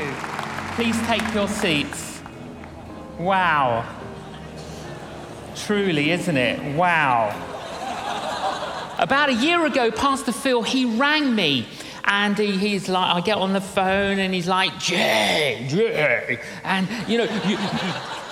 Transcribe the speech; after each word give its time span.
you. 0.00 0.12
Please 0.74 1.00
take 1.06 1.34
your 1.34 1.48
seats. 1.48 2.20
Wow. 3.18 3.86
Truly, 5.54 6.10
isn't 6.10 6.36
it? 6.36 6.76
Wow. 6.76 7.36
About 8.98 9.30
a 9.30 9.34
year 9.34 9.64
ago, 9.66 9.90
Pastor 9.90 10.32
Phil, 10.32 10.62
he 10.62 10.84
rang 10.84 11.34
me 11.34 11.66
and 12.04 12.36
he, 12.36 12.56
he's 12.56 12.88
like, 12.88 13.14
I 13.14 13.20
get 13.20 13.38
on 13.38 13.52
the 13.52 13.60
phone 13.60 14.18
and 14.18 14.34
he's 14.34 14.48
like, 14.48 14.78
Jay, 14.78 15.66
Jay. 15.68 16.40
And, 16.64 16.88
you 17.08 17.18
know, 17.18 17.24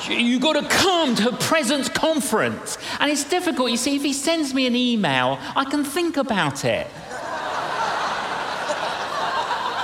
you, 0.09 0.17
you, 0.17 0.41
got 0.41 0.55
to 0.55 0.69
come 0.69 1.15
to 1.17 1.29
a 1.31 1.37
presence 1.37 1.89
conference. 1.89 2.79
And 3.01 3.11
it's 3.11 3.25
difficult. 3.25 3.71
You 3.71 3.77
see, 3.77 3.97
if 3.97 4.03
he 4.03 4.13
sends 4.13 4.53
me 4.53 4.67
an 4.67 4.75
email, 4.75 5.39
I 5.55 5.65
can 5.65 5.85
think 5.85 6.17
about 6.17 6.65
it. 6.65 6.87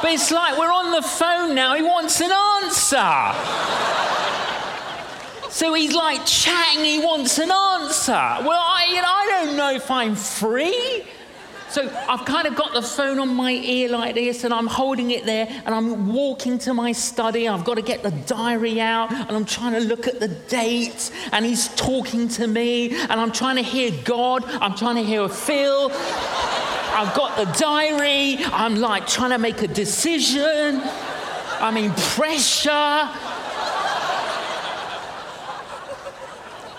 But 0.05 0.13
it's 0.13 0.31
like 0.31 0.59
we're 0.59 0.71
on 0.71 0.91
the 0.91 1.01
phone 1.01 1.55
now. 1.55 1.75
He 1.75 1.81
wants 1.81 2.21
an 2.21 2.31
answer. 2.31 3.33
So 5.49 5.73
he's 5.73 5.95
like 5.95 6.27
chatting, 6.27 6.85
he 6.85 6.99
wants 6.99 7.39
an 7.39 7.51
answer. 7.51 8.13
Well, 8.13 8.51
I, 8.51 8.85
you 8.91 8.97
know, 8.97 9.09
I 9.09 9.27
don't 9.31 9.57
know 9.57 9.73
if 9.73 9.91
I'm 9.91 10.15
free. 10.15 11.07
So 11.71 11.91
I've 12.07 12.27
kind 12.27 12.47
of 12.47 12.55
got 12.55 12.75
the 12.75 12.83
phone 12.83 13.19
on 13.19 13.35
my 13.35 13.53
ear 13.53 13.89
like 13.89 14.15
this, 14.15 14.45
and 14.45 14.53
I'm 14.53 14.67
holding 14.67 15.11
it 15.11 15.25
there, 15.25 15.49
and 15.65 15.75
I'm 15.75 16.13
walking 16.13 16.59
to 16.59 16.75
my 16.75 16.93
study. 16.93 17.49
I've 17.49 17.65
got 17.65 17.77
to 17.77 17.83
get 17.83 18.03
the 18.03 18.11
diary 18.11 18.83
out, 18.83 19.11
and 19.11 19.31
I'm 19.31 19.47
trying 19.47 19.73
to 19.73 19.81
look 19.81 20.07
at 20.07 20.21
the 20.21 20.29
dates, 20.29 21.13
and 21.33 21.47
he's 21.47 21.69
talking 21.77 22.29
to 22.29 22.47
me, 22.47 22.95
and 22.95 23.13
I'm 23.13 23.33
trying 23.33 23.57
to 23.57 23.63
hear 23.63 23.91
God. 24.05 24.45
I'm 24.45 24.77
trying 24.77 24.97
to 24.97 25.03
hear 25.03 25.27
Phil. 25.31 25.91
I've 26.97 27.13
got 27.13 27.37
the 27.37 27.47
diary. 27.59 28.39
I'm 28.45 28.77
like 28.77 29.09
trying 29.09 29.31
to 29.31 29.39
make 29.39 29.63
a 29.63 29.67
decision. 29.67 30.81
I 31.61 31.73
mean, 31.75 31.91
pressure. 31.91 33.11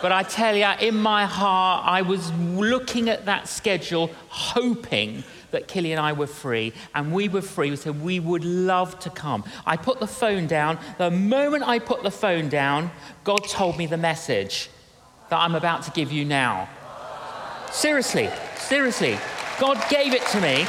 But 0.02 0.13
I 0.13 0.23
tell 0.23 0.55
you, 0.55 0.88
in 0.88 0.95
my 0.95 1.25
heart, 1.25 1.83
I 1.86 2.02
was 2.02 2.31
looking 2.33 3.09
at 3.09 3.25
that 3.25 3.49
schedule, 3.49 4.09
hoping 4.30 5.25
that 5.52 5.67
Killy 5.67 5.91
and 5.91 5.99
I 5.99 6.13
were 6.13 6.27
free, 6.27 6.71
and 6.93 7.11
we 7.11 7.27
were 7.27 7.41
free. 7.41 7.69
We 7.69 7.75
said 7.75 8.02
we 8.02 8.21
would 8.21 8.45
love 8.45 8.97
to 8.99 9.09
come. 9.09 9.43
I 9.66 9.75
put 9.75 9.99
the 9.99 10.08
phone 10.08 10.47
down. 10.47 10.80
The 10.97 11.11
moment 11.11 11.63
I 11.67 11.80
put 11.80 12.03
the 12.03 12.11
phone 12.11 12.47
down, 12.47 12.91
God 13.25 13.43
told 13.49 13.77
me 13.77 13.86
the 13.86 13.97
message 13.97 14.69
that 15.30 15.39
I'm 15.39 15.55
about 15.55 15.83
to 15.83 15.91
give 15.91 16.11
you 16.11 16.23
now. 16.23 16.69
Seriously, 17.76 18.30
seriously. 18.58 19.20
God 19.59 19.84
gave 19.90 20.14
it 20.14 20.26
to 20.28 20.40
me. 20.40 20.66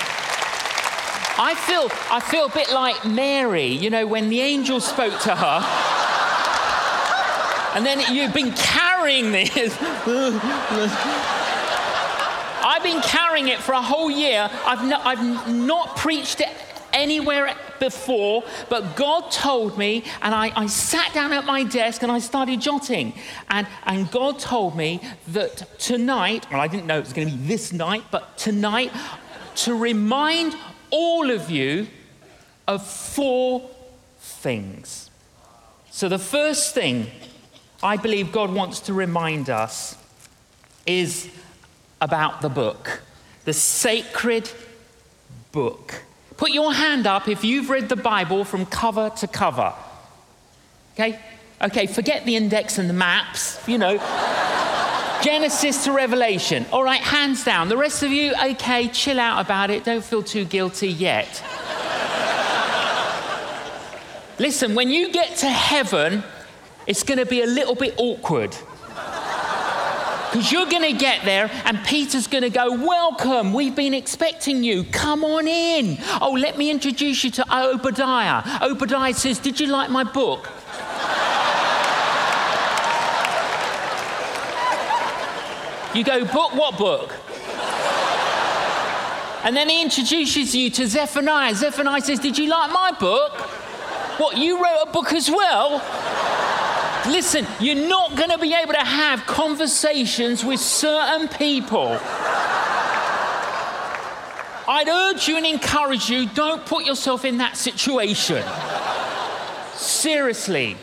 I 1.39 1.55
feel, 1.55 1.89
I 2.11 2.19
feel 2.19 2.47
a 2.47 2.51
bit 2.51 2.73
like 2.73 3.05
Mary, 3.05 3.69
you 3.69 3.91
know, 3.91 4.09
when 4.09 4.29
the 4.29 4.41
angel 4.41 4.81
spoke 4.81 5.17
to 5.21 5.37
her. 5.37 5.61
And 7.77 7.87
then 7.87 8.13
you've 8.13 8.35
been 8.35 8.53
carrying 8.55 9.31
this. 9.31 9.79
I've 12.65 12.83
been 12.83 13.01
carrying 13.03 13.49
it 13.49 13.61
for 13.61 13.73
a 13.73 13.83
whole 13.83 14.11
year. 14.11 14.51
I've, 14.65 14.85
no, 14.85 14.99
I've 14.99 15.49
not 15.49 15.97
preached 15.97 16.41
it 16.41 16.51
anywhere 16.97 17.55
before, 17.79 18.43
but 18.69 18.97
God 18.97 19.31
told 19.31 19.79
me, 19.79 20.03
and 20.23 20.35
I, 20.35 20.51
I, 20.57 20.67
sat 20.67 21.13
down 21.13 21.33
at 21.33 21.45
my 21.45 21.63
desk 21.63 22.03
and 22.03 22.11
I 22.11 22.19
started 22.19 22.61
jotting. 22.61 23.13
And, 23.51 23.67
and 23.85 24.11
God 24.11 24.39
told 24.39 24.77
me 24.77 25.01
that 25.29 25.79
tonight, 25.79 26.47
well, 26.51 26.61
I 26.61 26.69
didn't 26.69 26.87
know 26.87 26.97
it 26.97 27.05
was 27.05 27.13
going 27.13 27.29
to 27.29 27.37
be 27.37 27.47
this 27.47 27.73
night, 27.73 28.05
but 28.11 28.37
tonight, 28.39 28.91
to 29.57 29.75
remind 29.75 30.57
all 30.91 31.31
of 31.31 31.51
you 31.51 31.87
of 32.67 32.85
four 32.85 33.69
things. 34.19 35.11
So, 35.91 36.09
the 36.09 36.19
first 36.19 36.75
thing 36.75 37.07
I 37.83 37.97
believe 37.97 38.33
God 38.33 38.53
wants 38.53 38.81
to 38.81 38.95
remind 38.95 39.49
us 39.51 39.97
is 40.87 41.31
about 42.01 42.41
the 42.41 42.49
book, 42.49 43.03
the 43.45 43.53
sacred 43.53 44.51
book. 45.53 46.06
Put 46.37 46.51
your 46.51 46.73
hand 46.73 47.07
up 47.07 47.29
if 47.29 47.45
you've 47.45 47.71
read 47.71 47.89
the 47.89 47.97
Bible 47.97 48.45
from 48.45 48.67
cover 48.67 49.11
to 49.17 49.27
cover. 49.27 49.73
Okay? 50.95 51.19
Okay, 51.63 51.87
forget 51.87 52.27
the 52.27 52.37
index 52.37 52.79
and 52.79 52.89
the 52.89 52.95
maps, 52.95 53.67
you 53.67 53.79
know. 53.79 53.97
Genesis 55.23 55.85
to 55.85 55.93
Revelation. 55.93 56.67
All 56.73 56.85
right, 56.85 57.01
hands 57.01 57.45
down. 57.45 57.69
The 57.69 57.77
rest 57.77 58.03
of 58.03 58.13
you, 58.13 58.35
okay, 58.51 58.89
chill 58.89 59.19
out 59.19 59.45
about 59.45 59.71
it. 59.71 59.85
Don't 59.85 60.05
feel 60.05 60.23
too 60.23 60.45
guilty 60.45 60.89
yet. 60.89 61.27
Listen, 64.39 64.75
when 64.75 64.91
you 64.91 65.11
get 65.11 65.39
to 65.39 65.49
heaven, 65.49 66.23
it's 66.87 67.03
going 67.03 67.19
to 67.19 67.27
be 67.27 67.43
a 67.43 67.47
little 67.47 67.75
bit 67.75 67.95
awkward. 67.97 68.55
Because 70.37 70.53
you're 70.53 70.67
going 70.67 70.83
to 70.83 70.93
get 70.93 71.25
there 71.25 71.51
and 71.65 71.83
Peter's 71.87 72.27
going 72.27 72.43
to 72.43 72.51
go, 72.51 72.71
Welcome, 72.71 73.55
we've 73.55 73.75
been 73.75 73.95
expecting 73.95 74.63
you. 74.63 74.85
Come 74.85 75.25
on 75.25 75.49
in. 75.49 75.97
Oh, 76.21 76.33
let 76.39 76.59
me 76.59 76.71
introduce 76.71 77.25
you 77.25 77.31
to 77.31 77.45
Obadiah. 77.59 78.43
Obadiah 78.61 79.15
says, 79.15 79.39
Did 79.39 79.59
you 79.59 79.69
like 79.69 79.89
my 79.89 80.05
book? 80.05 80.51
you 85.95 86.05
go, 86.05 86.23
Book? 86.27 86.55
What 86.55 86.77
book? 86.77 87.15
And 89.43 89.57
then 89.57 89.71
he 89.71 89.81
introduces 89.81 90.55
you 90.55 90.69
to 90.69 90.87
Zephaniah. 90.87 91.55
Zephaniah 91.55 92.03
says, 92.03 92.19
Did 92.19 92.37
you 92.37 92.51
like 92.51 92.71
my 92.71 92.93
book? 92.93 93.33
What, 94.19 94.37
you 94.37 94.63
wrote 94.63 94.83
a 94.83 94.93
book 94.93 95.15
as 95.15 95.31
well? 95.31 95.79
Listen, 97.09 97.47
you're 97.61 97.89
not 97.89 98.17
going 98.17 98.31
to 98.31 98.39
be 98.39 98.53
able 98.53 98.73
to 98.73 98.79
have 98.79 99.25
conversations 99.27 100.45
with 100.45 100.61
certain 100.61 101.29
people. 101.29 101.99
I'd 104.69 104.89
urge 104.89 105.29
you 105.29 105.37
and 105.37 105.47
encourage 105.47 106.11
you 106.11 106.29
don't 106.29 106.67
put 106.67 106.85
yourself 106.85 107.25
in 107.25 107.39
that 107.39 107.57
situation. 107.57 108.45
Seriously. 109.75 110.77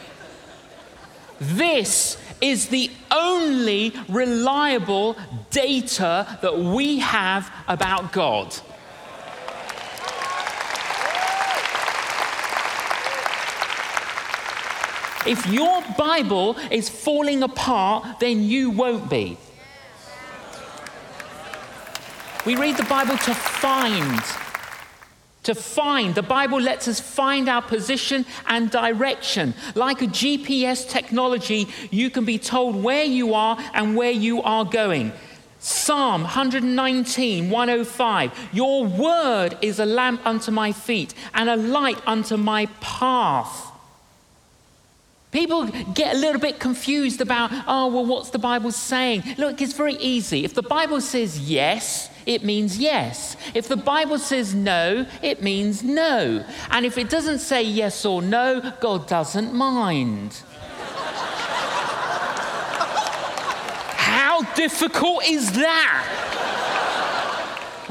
This 1.40 2.18
is 2.40 2.70
the 2.70 2.90
only 3.12 3.94
reliable 4.08 5.18
data 5.50 6.38
that 6.42 6.58
we 6.58 7.00
have 7.00 7.52
about 7.68 8.14
God. 8.14 8.56
If 15.26 15.48
your 15.48 15.82
Bible 15.98 16.58
is 16.70 16.90
falling 16.90 17.44
apart, 17.44 18.20
then 18.20 18.44
you 18.44 18.70
won't 18.70 19.10
be. 19.10 19.38
We 22.46 22.58
read 22.58 22.76
the 22.76 22.84
Bible 22.84 23.18
to 23.18 23.34
find. 23.34 24.22
To 25.44 25.56
find. 25.56 26.14
The 26.14 26.24
Bible 26.24 26.60
lets 26.60 26.90
us 26.90 27.00
find 27.00 27.48
our 27.48 27.62
position 27.62 28.26
and 28.48 28.70
direction. 28.70 29.54
Like 29.76 30.02
a 30.02 30.08
GPS 30.08 30.90
technology, 30.90 31.70
you 31.90 32.10
can 32.10 32.26
be 32.26 32.38
told 32.38 32.84
where 32.84 33.06
you 33.06 33.34
are 33.34 33.58
and 33.74 33.96
where 33.96 34.12
you 34.12 34.42
are 34.42 34.66
going. 34.66 35.14
Psalm 35.60 36.24
119, 36.24 37.50
105. 37.50 38.50
Your 38.52 38.86
word 38.86 39.58
is 39.62 39.80
a 39.80 39.86
lamp 39.86 40.26
unto 40.26 40.52
my 40.52 40.74
feet 40.74 41.14
and 41.34 41.50
a 41.50 41.56
light 41.56 42.02
unto 42.06 42.36
my 42.36 42.66
path. 42.82 43.73
People 45.34 45.66
get 45.94 46.16
a 46.16 46.18
little 46.20 46.40
bit 46.40 46.60
confused 46.60 47.20
about, 47.20 47.50
oh, 47.68 47.88
well, 47.88 48.06
what's 48.06 48.30
the 48.30 48.38
Bible 48.40 48.72
saying? 48.72 49.24
Look, 49.40 49.62
it's 49.62 49.74
very 49.74 49.96
easy. 49.96 50.46
If 50.46 50.54
the 50.54 50.62
Bible 50.62 51.02
says 51.02 51.40
yes, 51.40 52.12
it 52.28 52.44
means 52.44 52.78
yes. 52.78 53.36
If 53.56 53.68
the 53.68 53.76
Bible 53.76 54.20
says 54.20 54.54
no, 54.54 55.08
it 55.24 55.42
means 55.42 55.84
no. 55.84 56.46
And 56.70 56.86
if 56.86 57.00
it 57.00 57.10
doesn't 57.10 57.40
say 57.40 57.64
yes 57.64 58.06
or 58.06 58.22
no, 58.22 58.74
God 58.80 59.08
doesn't 59.08 59.54
mind. 59.54 60.40
How 63.98 64.44
difficult 64.54 65.26
is 65.26 65.52
that? 65.54 66.33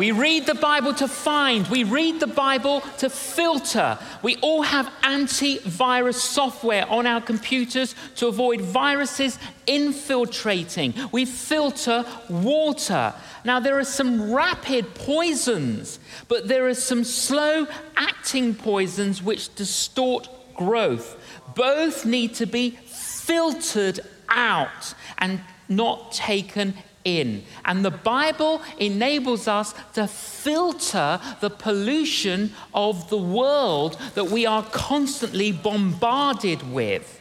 We 0.02 0.10
read 0.10 0.46
the 0.46 0.56
Bible 0.56 0.94
to 0.94 1.06
find, 1.06 1.64
we 1.69 1.84
read 1.84 2.19
the 2.19 2.26
Bible 2.26 2.81
to 2.99 3.08
filter. 3.08 3.96
We 4.20 4.34
all 4.38 4.62
have 4.62 4.90
antivirus 5.04 6.16
software 6.16 6.90
on 6.90 7.06
our 7.06 7.20
computers 7.20 7.94
to 8.16 8.26
avoid 8.26 8.62
viruses 8.62 9.38
infiltrating. 9.64 10.94
We 11.12 11.25
filter 11.25 12.04
water. 12.28 13.14
Now, 13.44 13.60
there 13.60 13.78
are 13.78 13.84
some 13.84 14.32
rapid 14.32 14.93
poisons, 14.96 16.00
but 16.26 16.49
there 16.49 16.66
are 16.66 16.75
some 16.75 17.04
slow 17.04 17.69
acting 17.96 18.56
poisons 18.56 19.22
which 19.22 19.54
distort 19.54 20.28
growth. 20.56 21.16
Both 21.54 22.04
need 22.04 22.34
to 22.34 22.46
be 22.46 22.70
filtered 22.70 24.00
out 24.28 24.94
and 25.19 25.43
not 25.69 26.10
taken 26.10 26.75
in. 27.04 27.44
And 27.64 27.84
the 27.84 27.90
Bible 27.90 28.62
enables 28.78 29.49
us 29.49 29.75
to 29.94 30.06
filter 30.06 31.20
the 31.40 31.50
pollution 31.50 32.52
of 32.75 33.08
the 33.10 33.19
world 33.19 33.99
that 34.14 34.26
we 34.26 34.46
are 34.46 34.64
constantly 34.64 35.52
bombarded 35.52 36.72
with. 36.72 37.20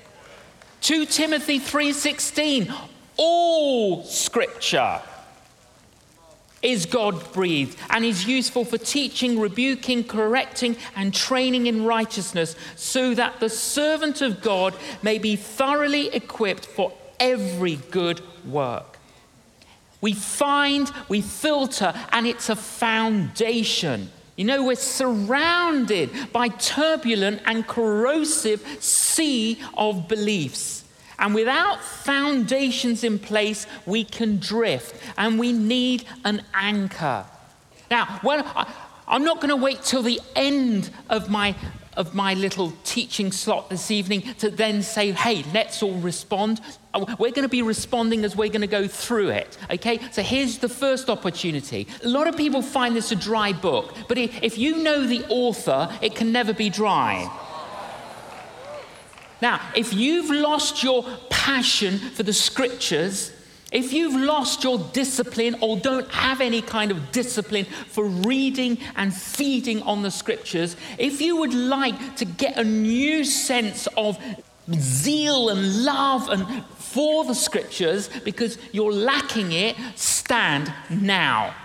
2 0.82 1.06
Timothy 1.06 1.60
3:16 1.60 2.74
all 3.18 4.04
scripture 4.04 5.00
is 6.62 6.86
God 6.86 7.34
breathed 7.34 7.78
and 7.90 8.06
is 8.06 8.26
useful 8.26 8.66
for 8.66 8.78
teaching, 8.78 9.40
rebuking, 9.40 10.04
correcting, 10.04 10.78
and 10.96 11.14
training 11.14 11.68
in 11.68 11.86
righteousness, 11.86 12.56
so 12.76 13.14
that 13.16 13.40
the 13.40 13.50
servant 13.50 14.22
of 14.22 14.42
God 14.42 14.76
may 15.02 15.18
be 15.18 15.36
thoroughly 15.36 16.08
equipped 16.10 16.66
for 16.66 16.94
every 17.20 17.76
good 17.76 18.22
work. 18.46 18.98
We 20.02 20.14
find, 20.14 20.92
we 21.08 21.22
filter, 21.22 21.94
and 22.12 22.26
it's 22.26 22.50
a 22.50 22.56
foundation. 22.56 24.10
You 24.36 24.46
know, 24.46 24.66
we're 24.66 24.76
surrounded 24.76 26.10
by 26.34 26.48
turbulent 26.48 27.42
and 27.46 27.68
corrosive 27.68 28.66
sea 28.80 29.62
of 29.78 30.08
beliefs. 30.08 30.84
And 31.20 31.36
without 31.36 31.84
foundations 31.84 33.04
in 33.04 33.20
place, 33.20 33.68
we 33.86 34.04
can 34.04 34.40
drift 34.40 34.96
and 35.18 35.38
we 35.38 35.54
need 35.54 36.06
an 36.26 36.44
anchor. 36.56 37.26
Now, 37.92 38.20
well, 38.24 38.44
I, 38.56 38.74
I'm 39.08 39.24
not 39.24 39.38
going 39.38 39.50
to 39.50 39.56
wait 39.56 39.84
till 39.84 40.02
the 40.02 40.20
end 40.36 40.90
of 41.10 41.30
my 41.30 41.56
of 42.02 42.14
my 42.14 42.34
little 42.34 42.74
teaching 42.84 43.32
slot 43.32 43.70
this 43.70 43.92
evening 43.92 44.22
to 44.40 44.50
then 44.50 44.82
say, 44.82 45.12
hey, 45.12 45.46
let's 45.54 45.82
all 45.82 45.98
respond. 46.00 46.60
Uh, 46.94 47.06
we're 47.20 47.32
going 47.32 47.44
to 47.44 47.50
be 47.50 47.62
responding 47.62 48.26
as 48.26 48.36
we're 48.36 48.50
going 48.50 48.62
to 48.62 48.68
go 48.68 48.88
through 48.88 49.30
it. 49.30 49.58
Okay? 49.70 50.00
So 50.12 50.24
here's 50.24 50.58
the 50.58 50.68
first 50.68 51.10
opportunity. 51.10 51.88
A 52.04 52.10
lot 52.10 52.28
of 52.28 52.36
people 52.36 52.62
find 52.62 52.96
this 52.96 53.12
a 53.12 53.16
dry 53.16 53.54
book, 53.54 53.96
but 54.10 54.18
if 54.18 54.58
you 54.58 54.84
know 54.84 55.06
the 55.06 55.24
author, 55.30 55.96
it 56.02 56.16
can 56.16 56.32
never 56.32 56.54
be 56.54 56.70
dry. 56.70 57.32
Now, 59.42 59.62
if 59.76 59.94
you've 59.94 60.30
lost 60.30 60.84
your 60.84 61.06
passion 61.30 61.98
for 61.98 62.24
the 62.24 62.34
scriptures, 62.34 63.32
if 63.72 63.94
you've 63.94 64.20
lost 64.22 64.64
your 64.66 64.78
discipline 64.92 65.56
or 65.62 65.78
don't 65.78 66.10
have 66.12 66.42
any 66.42 66.62
kind 66.62 66.92
of 66.92 67.12
discipline 67.14 67.66
for 67.66 68.06
reading 68.06 68.78
and 68.98 69.14
feeding 69.14 69.82
on 69.84 70.02
the 70.02 70.12
scriptures, 70.12 70.76
if 70.98 71.22
you 71.22 71.38
would 71.38 71.54
like 71.54 72.18
to 72.18 72.26
get 72.26 72.58
a 72.58 72.64
new 72.64 73.24
sense 73.24 73.88
of 73.96 74.20
zeal 74.74 75.50
and 75.50 75.84
love 75.86 76.30
and 76.30 76.66
for 76.76 77.24
the 77.24 77.34
scriptures 77.34 78.10
because 78.26 78.58
you're 78.74 78.92
lacking 78.92 79.54
it, 79.54 79.78
stand 79.96 80.72
now. 80.90 81.56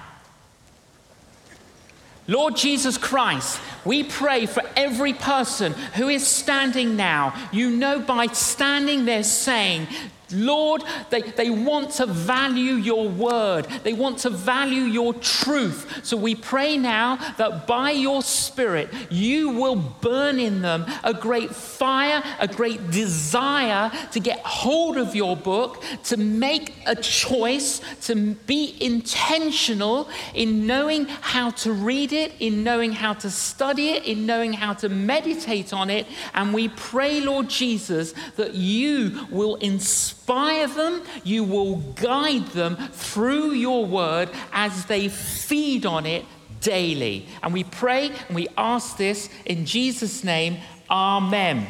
Lord 2.29 2.57
Jesus 2.57 2.99
Christ, 2.99 3.61
we 3.85 4.03
pray 4.03 4.47
for 4.47 4.63
every 4.75 5.13
person 5.13 5.73
who 5.95 6.09
is 6.09 6.27
standing 6.27 6.97
now. 6.97 7.35
You 7.53 7.71
know, 7.71 8.01
by 8.01 8.27
standing 8.29 9.05
there 9.05 9.23
saying, 9.23 9.87
Lord, 10.33 10.83
they, 11.11 11.23
they 11.23 11.51
want 11.51 11.91
to 11.93 12.07
value 12.07 12.75
your 12.75 13.09
word. 13.09 13.67
They 13.85 13.93
want 13.93 14.19
to 14.19 14.31
value 14.31 14.83
your 14.83 15.15
truth. 15.15 16.01
So 16.05 16.17
we 16.17 16.35
pray 16.35 16.77
now 16.77 17.17
that 17.39 17.67
by 17.67 17.93
your 17.93 18.23
Spirit, 18.23 18.93
you 19.11 19.51
will 19.51 19.77
burn 19.77 20.39
in 20.39 20.63
them 20.63 20.87
a 21.05 21.15
great 21.15 21.55
fire, 21.55 22.23
a 22.41 22.49
great 22.49 22.91
desire 22.91 23.91
to 24.13 24.21
get 24.21 24.41
hold 24.41 24.97
of 24.97 25.15
your 25.15 25.37
book, 25.37 25.83
to 26.05 26.17
make 26.17 26.75
a 26.87 26.97
choice, 26.97 27.81
to 28.03 28.35
be 28.47 28.77
intentional 28.81 30.09
in 30.35 30.67
knowing 30.67 31.07
how 31.07 31.51
to 31.51 31.73
read 31.73 32.13
it, 32.13 32.33
in 32.41 32.65
knowing 32.65 32.93
how 32.93 33.13
to 33.13 33.31
study 33.31 33.91
it, 33.91 34.05
in 34.05 34.27
knowing 34.27 34.53
how 34.53 34.75
to 34.75 34.89
meditate 34.89 35.73
on 35.73 35.91
it. 35.91 36.07
And 36.35 36.53
we 36.53 36.69
pray, 36.69 37.21
Lord 37.21 37.49
Jesus, 37.49 38.13
that 38.37 38.55
you 38.55 39.27
will 39.31 39.57
inspire 39.57 40.16
inspire 40.27 40.67
them, 40.67 41.03
you 41.23 41.45
will 41.45 41.77
guide 41.77 42.47
them 42.49 42.77
through 42.91 43.53
your 43.53 43.87
word 43.87 44.29
as 44.53 44.87
they 44.87 45.09
feed 45.09 45.87
on 45.87 46.05
it 46.05 46.25
daily. 46.61 47.27
And 47.45 47.53
we 47.53 47.63
pray 47.63 48.11
and 48.27 48.35
we 48.35 48.49
ask 48.59 48.97
this 48.97 49.29
in 49.45 49.67
Jesus' 49.67 50.25
name. 50.25 50.59
Amen. 50.91 51.69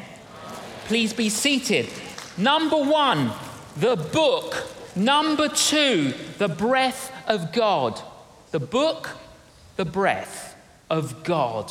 Please 0.87 1.12
be 1.12 1.29
seated. 1.29 1.87
Number 2.38 2.79
one, 2.79 3.31
the 3.76 3.97
book. 3.97 4.56
Number 4.97 5.49
two, 5.49 6.14
the 6.38 6.49
breath 6.49 7.12
of 7.29 7.53
God. 7.53 8.00
The 8.53 8.61
book, 8.61 9.11
the 9.76 9.85
breath 9.85 10.56
of 10.88 11.25
God. 11.25 11.70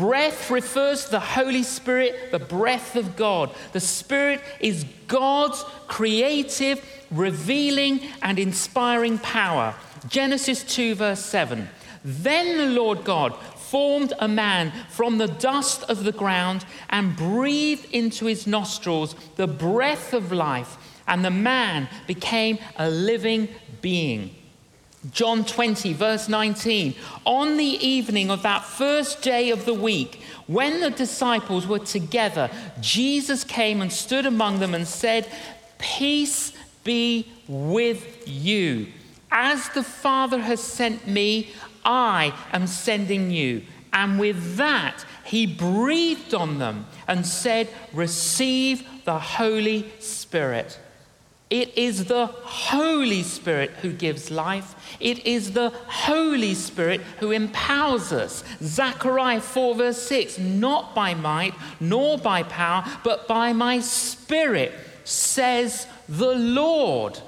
Breath 0.00 0.50
refers 0.50 1.04
to 1.04 1.10
the 1.10 1.20
Holy 1.20 1.62
Spirit, 1.62 2.30
the 2.30 2.38
breath 2.38 2.96
of 2.96 3.16
God. 3.16 3.54
The 3.72 3.80
Spirit 3.80 4.40
is 4.58 4.86
God's 5.06 5.62
creative, 5.88 6.82
revealing, 7.10 8.00
and 8.22 8.38
inspiring 8.38 9.18
power. 9.18 9.74
Genesis 10.08 10.64
2, 10.64 10.94
verse 10.94 11.22
7. 11.22 11.68
Then 12.02 12.56
the 12.56 12.80
Lord 12.80 13.04
God 13.04 13.36
formed 13.56 14.14
a 14.18 14.26
man 14.26 14.72
from 14.88 15.18
the 15.18 15.28
dust 15.28 15.82
of 15.82 16.04
the 16.04 16.12
ground 16.12 16.64
and 16.88 17.14
breathed 17.14 17.84
into 17.92 18.24
his 18.24 18.46
nostrils 18.46 19.14
the 19.36 19.46
breath 19.46 20.14
of 20.14 20.32
life, 20.32 20.78
and 21.06 21.22
the 21.22 21.30
man 21.30 21.90
became 22.06 22.58
a 22.78 22.88
living 22.88 23.50
being. 23.82 24.34
John 25.10 25.44
20, 25.46 25.94
verse 25.94 26.28
19. 26.28 26.94
On 27.24 27.56
the 27.56 27.64
evening 27.64 28.30
of 28.30 28.42
that 28.42 28.64
first 28.64 29.22
day 29.22 29.50
of 29.50 29.64
the 29.64 29.74
week, 29.74 30.20
when 30.46 30.80
the 30.80 30.90
disciples 30.90 31.66
were 31.66 31.78
together, 31.78 32.50
Jesus 32.80 33.44
came 33.44 33.80
and 33.80 33.90
stood 33.90 34.26
among 34.26 34.58
them 34.58 34.74
and 34.74 34.86
said, 34.86 35.26
Peace 35.78 36.52
be 36.84 37.26
with 37.48 38.28
you. 38.28 38.88
As 39.32 39.68
the 39.70 39.82
Father 39.82 40.40
has 40.40 40.62
sent 40.62 41.06
me, 41.06 41.52
I 41.84 42.34
am 42.52 42.66
sending 42.66 43.30
you. 43.30 43.62
And 43.92 44.20
with 44.20 44.56
that, 44.56 45.04
he 45.24 45.46
breathed 45.46 46.34
on 46.34 46.58
them 46.58 46.86
and 47.08 47.26
said, 47.26 47.68
Receive 47.92 48.86
the 49.04 49.18
Holy 49.18 49.90
Spirit. 49.98 50.78
It 51.50 51.76
is 51.76 52.04
the 52.04 52.26
Holy 52.26 53.24
Spirit 53.24 53.70
who 53.82 53.92
gives 53.92 54.30
life. 54.30 54.96
It 55.00 55.26
is 55.26 55.50
the 55.52 55.70
Holy 55.86 56.54
Spirit 56.54 57.00
who 57.18 57.32
empowers 57.32 58.12
us. 58.12 58.44
Zechariah 58.62 59.40
4, 59.40 59.74
verse 59.74 60.00
6 60.02 60.38
Not 60.38 60.94
by 60.94 61.14
might 61.14 61.54
nor 61.80 62.18
by 62.18 62.44
power, 62.44 62.84
but 63.02 63.26
by 63.26 63.52
my 63.52 63.80
Spirit, 63.80 64.72
says 65.02 65.88
the 66.08 66.36
Lord. 66.36 67.18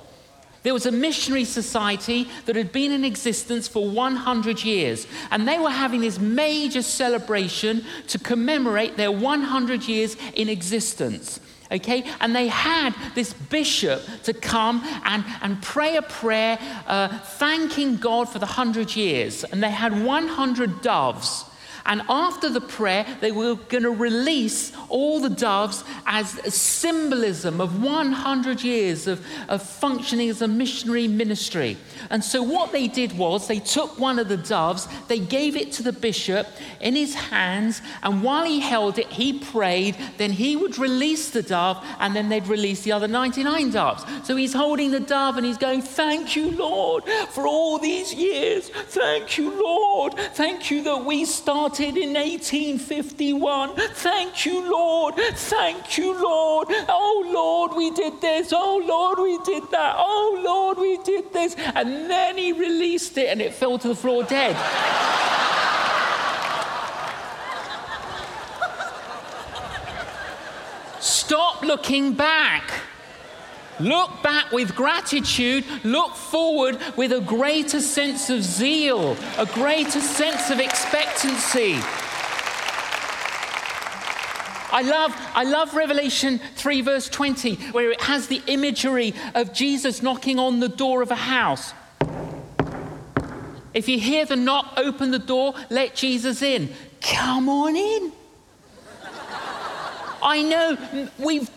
There 0.62 0.72
was 0.72 0.86
a 0.86 0.92
missionary 0.92 1.44
society 1.44 2.28
that 2.46 2.54
had 2.54 2.70
been 2.70 2.92
in 2.92 3.04
existence 3.04 3.66
for 3.66 3.90
100 3.90 4.62
years, 4.62 5.08
and 5.32 5.48
they 5.48 5.58
were 5.58 5.70
having 5.70 6.02
this 6.02 6.20
major 6.20 6.82
celebration 6.82 7.84
to 8.06 8.20
commemorate 8.20 8.96
their 8.96 9.10
100 9.10 9.88
years 9.88 10.16
in 10.36 10.48
existence 10.48 11.40
okay? 11.72 12.04
And 12.20 12.36
they 12.36 12.48
had 12.48 12.94
this 13.14 13.32
bishop 13.32 14.02
to 14.24 14.32
come 14.32 14.82
and, 15.04 15.24
and 15.40 15.60
pray 15.62 15.96
a 15.96 16.02
prayer 16.02 16.58
uh, 16.86 17.18
thanking 17.18 17.96
God 17.96 18.28
for 18.28 18.38
the 18.38 18.46
hundred 18.46 18.94
years. 18.94 19.44
And 19.44 19.62
they 19.62 19.70
had 19.70 20.04
100 20.04 20.82
doves. 20.82 21.44
And 21.86 22.02
after 22.08 22.48
the 22.48 22.60
prayer, 22.60 23.04
they 23.20 23.32
were 23.32 23.56
going 23.56 23.82
to 23.82 23.90
release 23.90 24.72
all 24.88 25.20
the 25.20 25.30
doves 25.30 25.84
as 26.06 26.38
a 26.38 26.50
symbolism 26.50 27.60
of 27.60 27.82
100 27.82 28.62
years 28.62 29.06
of, 29.06 29.24
of 29.48 29.62
functioning 29.62 30.28
as 30.28 30.42
a 30.42 30.48
missionary 30.48 31.08
ministry. 31.08 31.76
And 32.10 32.22
so, 32.22 32.42
what 32.42 32.72
they 32.72 32.88
did 32.88 33.16
was 33.18 33.48
they 33.48 33.58
took 33.58 33.98
one 33.98 34.18
of 34.18 34.28
the 34.28 34.36
doves, 34.36 34.86
they 35.08 35.18
gave 35.18 35.56
it 35.56 35.72
to 35.72 35.82
the 35.82 35.92
bishop 35.92 36.46
in 36.80 36.94
his 36.94 37.14
hands, 37.14 37.82
and 38.02 38.22
while 38.22 38.44
he 38.44 38.60
held 38.60 38.98
it, 38.98 39.08
he 39.08 39.38
prayed. 39.38 39.96
Then 40.18 40.32
he 40.32 40.56
would 40.56 40.78
release 40.78 41.30
the 41.30 41.42
dove, 41.42 41.84
and 41.98 42.14
then 42.14 42.28
they'd 42.28 42.46
release 42.46 42.82
the 42.82 42.92
other 42.92 43.08
99 43.08 43.70
doves. 43.70 44.04
So, 44.24 44.36
he's 44.36 44.52
holding 44.52 44.90
the 44.90 45.00
dove 45.00 45.36
and 45.36 45.46
he's 45.46 45.58
going, 45.58 45.82
Thank 45.82 46.36
you, 46.36 46.50
Lord, 46.52 47.04
for 47.30 47.46
all 47.46 47.78
these 47.78 48.14
years. 48.14 48.68
Thank 48.68 49.38
you, 49.38 49.60
Lord. 49.60 50.14
Thank 50.34 50.70
you 50.70 50.82
that 50.84 51.04
we 51.04 51.24
started 51.24 51.71
in 51.80 52.14
1851. 52.14 53.76
Thank 53.76 54.46
you, 54.46 54.70
Lord. 54.70 55.14
Thank 55.16 55.98
you, 55.98 56.20
Lord. 56.20 56.68
Oh, 56.88 57.30
Lord, 57.32 57.76
we 57.76 57.90
did 57.90 58.20
this. 58.20 58.52
Oh, 58.52 58.82
Lord, 58.84 59.18
we 59.18 59.38
did 59.44 59.70
that. 59.70 59.94
Oh, 59.98 60.40
Lord, 60.42 60.78
we 60.78 60.98
did 61.04 61.32
this. 61.32 61.54
And 61.74 61.92
and 61.92 62.10
then 62.10 62.38
he 62.38 62.52
released 62.52 63.18
it 63.18 63.28
and 63.28 63.40
it 63.42 63.52
fell 63.52 63.78
to 63.78 63.88
the 63.88 63.94
floor 63.94 64.22
dead. 64.24 64.56
Stop 71.00 71.62
looking 71.62 72.14
back. 72.14 72.70
Look 73.80 74.22
back 74.22 74.52
with 74.52 74.74
gratitude. 74.74 75.64
Look 75.84 76.14
forward 76.14 76.78
with 76.96 77.12
a 77.12 77.20
greater 77.20 77.80
sense 77.80 78.30
of 78.30 78.42
zeal, 78.42 79.16
a 79.38 79.46
greater 79.46 80.00
sense 80.00 80.50
of 80.50 80.60
expectancy. 80.60 81.78
I 84.74 84.80
love, 84.80 85.14
I 85.34 85.44
love 85.44 85.74
Revelation 85.74 86.40
3, 86.56 86.80
verse 86.80 87.08
20, 87.10 87.56
where 87.72 87.90
it 87.90 88.00
has 88.02 88.28
the 88.28 88.42
imagery 88.46 89.14
of 89.34 89.52
Jesus 89.52 90.02
knocking 90.02 90.38
on 90.38 90.60
the 90.60 90.68
door 90.68 91.02
of 91.02 91.10
a 91.10 91.14
house. 91.16 91.74
If 93.74 93.88
you 93.88 93.98
hear 93.98 94.24
the 94.24 94.36
knock, 94.36 94.74
open 94.76 95.10
the 95.10 95.18
door, 95.18 95.54
let 95.70 95.94
Jesus 95.94 96.40
in. 96.42 96.72
Come 97.00 97.48
on 97.48 97.76
in. 97.76 98.12
I 100.22 100.42
know 100.42 101.08
we've 101.18 101.50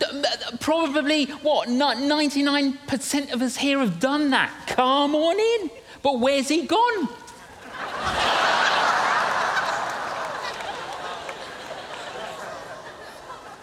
probably, 0.58 1.26
what, 1.26 1.68
99% 1.68 3.32
of 3.32 3.40
us 3.40 3.56
here 3.56 3.78
have 3.78 4.00
done 4.00 4.30
that. 4.30 4.52
Come 4.66 5.14
on 5.14 5.38
in. 5.38 5.70
But 6.02 6.18
where's 6.18 6.48
he 6.48 6.66
gone? 6.66 7.08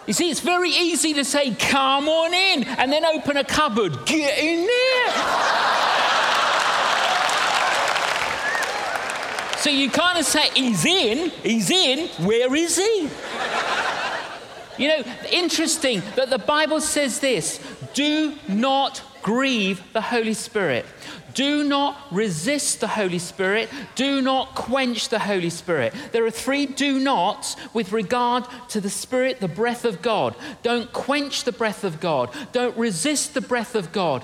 You 0.05 0.11
see, 0.11 0.29
it's 0.29 0.41
very 0.41 0.69
easy 0.69 1.13
to 1.13 1.23
say, 1.23 1.55
come 1.55 2.09
on 2.09 2.33
in, 2.33 2.65
and 2.65 2.91
then 2.91 3.05
open 3.05 3.37
a 3.37 3.43
cupboard. 3.45 4.05
Get 4.05 4.37
in 4.37 4.65
there. 4.67 5.13
so 9.59 9.69
you 9.69 9.89
kind 9.89 10.19
of 10.19 10.25
say, 10.25 10.49
he's 10.53 10.83
in, 10.83 11.29
he's 11.41 11.71
in, 11.71 12.09
where 12.25 12.53
is 12.53 12.75
he? 12.75 13.09
You 14.77 14.87
know, 14.87 15.03
interesting 15.31 16.01
that 16.15 16.29
the 16.29 16.39
Bible 16.39 16.81
says 16.81 17.19
this 17.19 17.59
do 17.93 18.35
not 18.47 19.01
grieve 19.21 19.81
the 19.93 20.01
Holy 20.01 20.33
Spirit. 20.33 20.85
Do 21.33 21.63
not 21.63 21.97
resist 22.11 22.79
the 22.79 22.87
Holy 22.87 23.17
Spirit. 23.17 23.69
Do 23.95 24.21
not 24.21 24.53
quench 24.53 25.09
the 25.09 25.19
Holy 25.19 25.49
Spirit. 25.49 25.93
There 26.11 26.25
are 26.25 26.31
three 26.31 26.65
do 26.67 26.99
nots 26.99 27.55
with 27.73 27.91
regard 27.91 28.45
to 28.69 28.79
the 28.79 28.89
Spirit, 28.89 29.39
the 29.39 29.47
breath 29.47 29.85
of 29.85 30.01
God. 30.01 30.35
Don't 30.61 30.93
quench 30.93 31.43
the 31.43 31.51
breath 31.51 31.83
of 31.83 31.99
God. 31.99 32.29
Don't 32.51 32.77
resist 32.77 33.33
the 33.33 33.41
breath 33.41 33.73
of 33.73 33.91
God. 33.91 34.23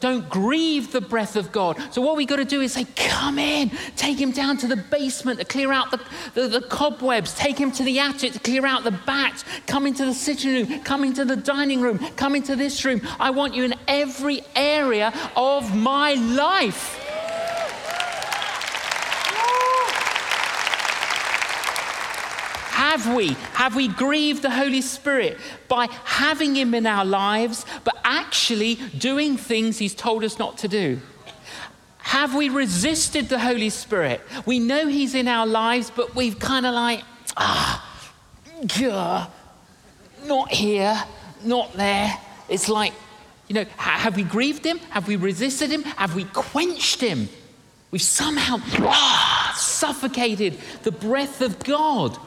Don't 0.00 0.28
grieve 0.28 0.92
the 0.92 1.00
breath 1.00 1.34
of 1.34 1.50
God. 1.50 1.76
So, 1.92 2.00
what 2.00 2.16
we 2.16 2.24
got 2.24 2.36
to 2.36 2.44
do 2.44 2.60
is 2.60 2.72
say, 2.72 2.86
Come 2.94 3.38
in, 3.38 3.70
take 3.96 4.20
him 4.20 4.30
down 4.30 4.56
to 4.58 4.68
the 4.68 4.76
basement 4.76 5.40
to 5.40 5.44
clear 5.44 5.72
out 5.72 5.90
the, 5.90 6.00
the, 6.34 6.48
the, 6.48 6.60
cobwebs, 6.60 7.34
take 7.34 7.58
him 7.58 7.72
to 7.72 7.82
the 7.82 7.98
attic 7.98 8.32
to 8.32 8.38
clear 8.38 8.64
out 8.64 8.84
the 8.84 8.92
bats, 8.92 9.44
come 9.66 9.86
into 9.86 10.04
the 10.04 10.14
sitting 10.14 10.68
room, 10.68 10.80
come 10.84 11.02
into 11.02 11.24
the 11.24 11.36
dining 11.36 11.80
room, 11.80 11.98
come 12.16 12.36
into 12.36 12.54
this 12.54 12.84
room. 12.84 13.00
I 13.18 13.30
want 13.30 13.54
you 13.54 13.64
in 13.64 13.74
every 13.88 14.42
area 14.54 15.12
of 15.36 15.74
my 15.74 16.14
life. 16.14 17.07
Have 22.88 23.14
we? 23.14 23.36
Have 23.52 23.76
we 23.76 23.88
grieved 23.88 24.40
the 24.40 24.48
Holy 24.48 24.80
Spirit 24.80 25.36
by 25.68 25.88
having 26.04 26.56
Him 26.56 26.72
in 26.72 26.86
our 26.86 27.04
lives, 27.04 27.66
but 27.84 27.98
actually 28.02 28.76
doing 28.96 29.36
things 29.36 29.76
He's 29.76 29.94
told 29.94 30.24
us 30.24 30.38
not 30.38 30.56
to 30.58 30.68
do? 30.68 30.98
Have 31.98 32.34
we 32.34 32.48
resisted 32.48 33.28
the 33.28 33.38
Holy 33.38 33.68
Spirit? 33.68 34.22
We 34.46 34.58
know 34.58 34.86
He's 34.86 35.14
in 35.14 35.28
our 35.28 35.46
lives, 35.46 35.92
but 35.94 36.14
we've 36.14 36.38
kind 36.38 36.64
of 36.64 36.72
like, 36.72 37.04
ah, 37.36 38.02
gah, 38.78 39.28
not 40.24 40.50
here, 40.50 40.98
not 41.44 41.74
there. 41.74 42.16
It's 42.48 42.70
like, 42.70 42.94
you 43.48 43.54
know, 43.54 43.66
have 43.76 44.16
we 44.16 44.22
grieved 44.22 44.64
Him? 44.64 44.78
Have 44.88 45.08
we 45.08 45.16
resisted 45.16 45.70
Him? 45.70 45.82
Have 45.82 46.14
we 46.14 46.24
quenched 46.24 47.02
Him? 47.02 47.28
We've 47.90 48.00
somehow 48.00 48.60
ah, 48.78 49.54
suffocated 49.58 50.58
the 50.84 50.92
breath 50.92 51.42
of 51.42 51.58
God. 51.58 52.18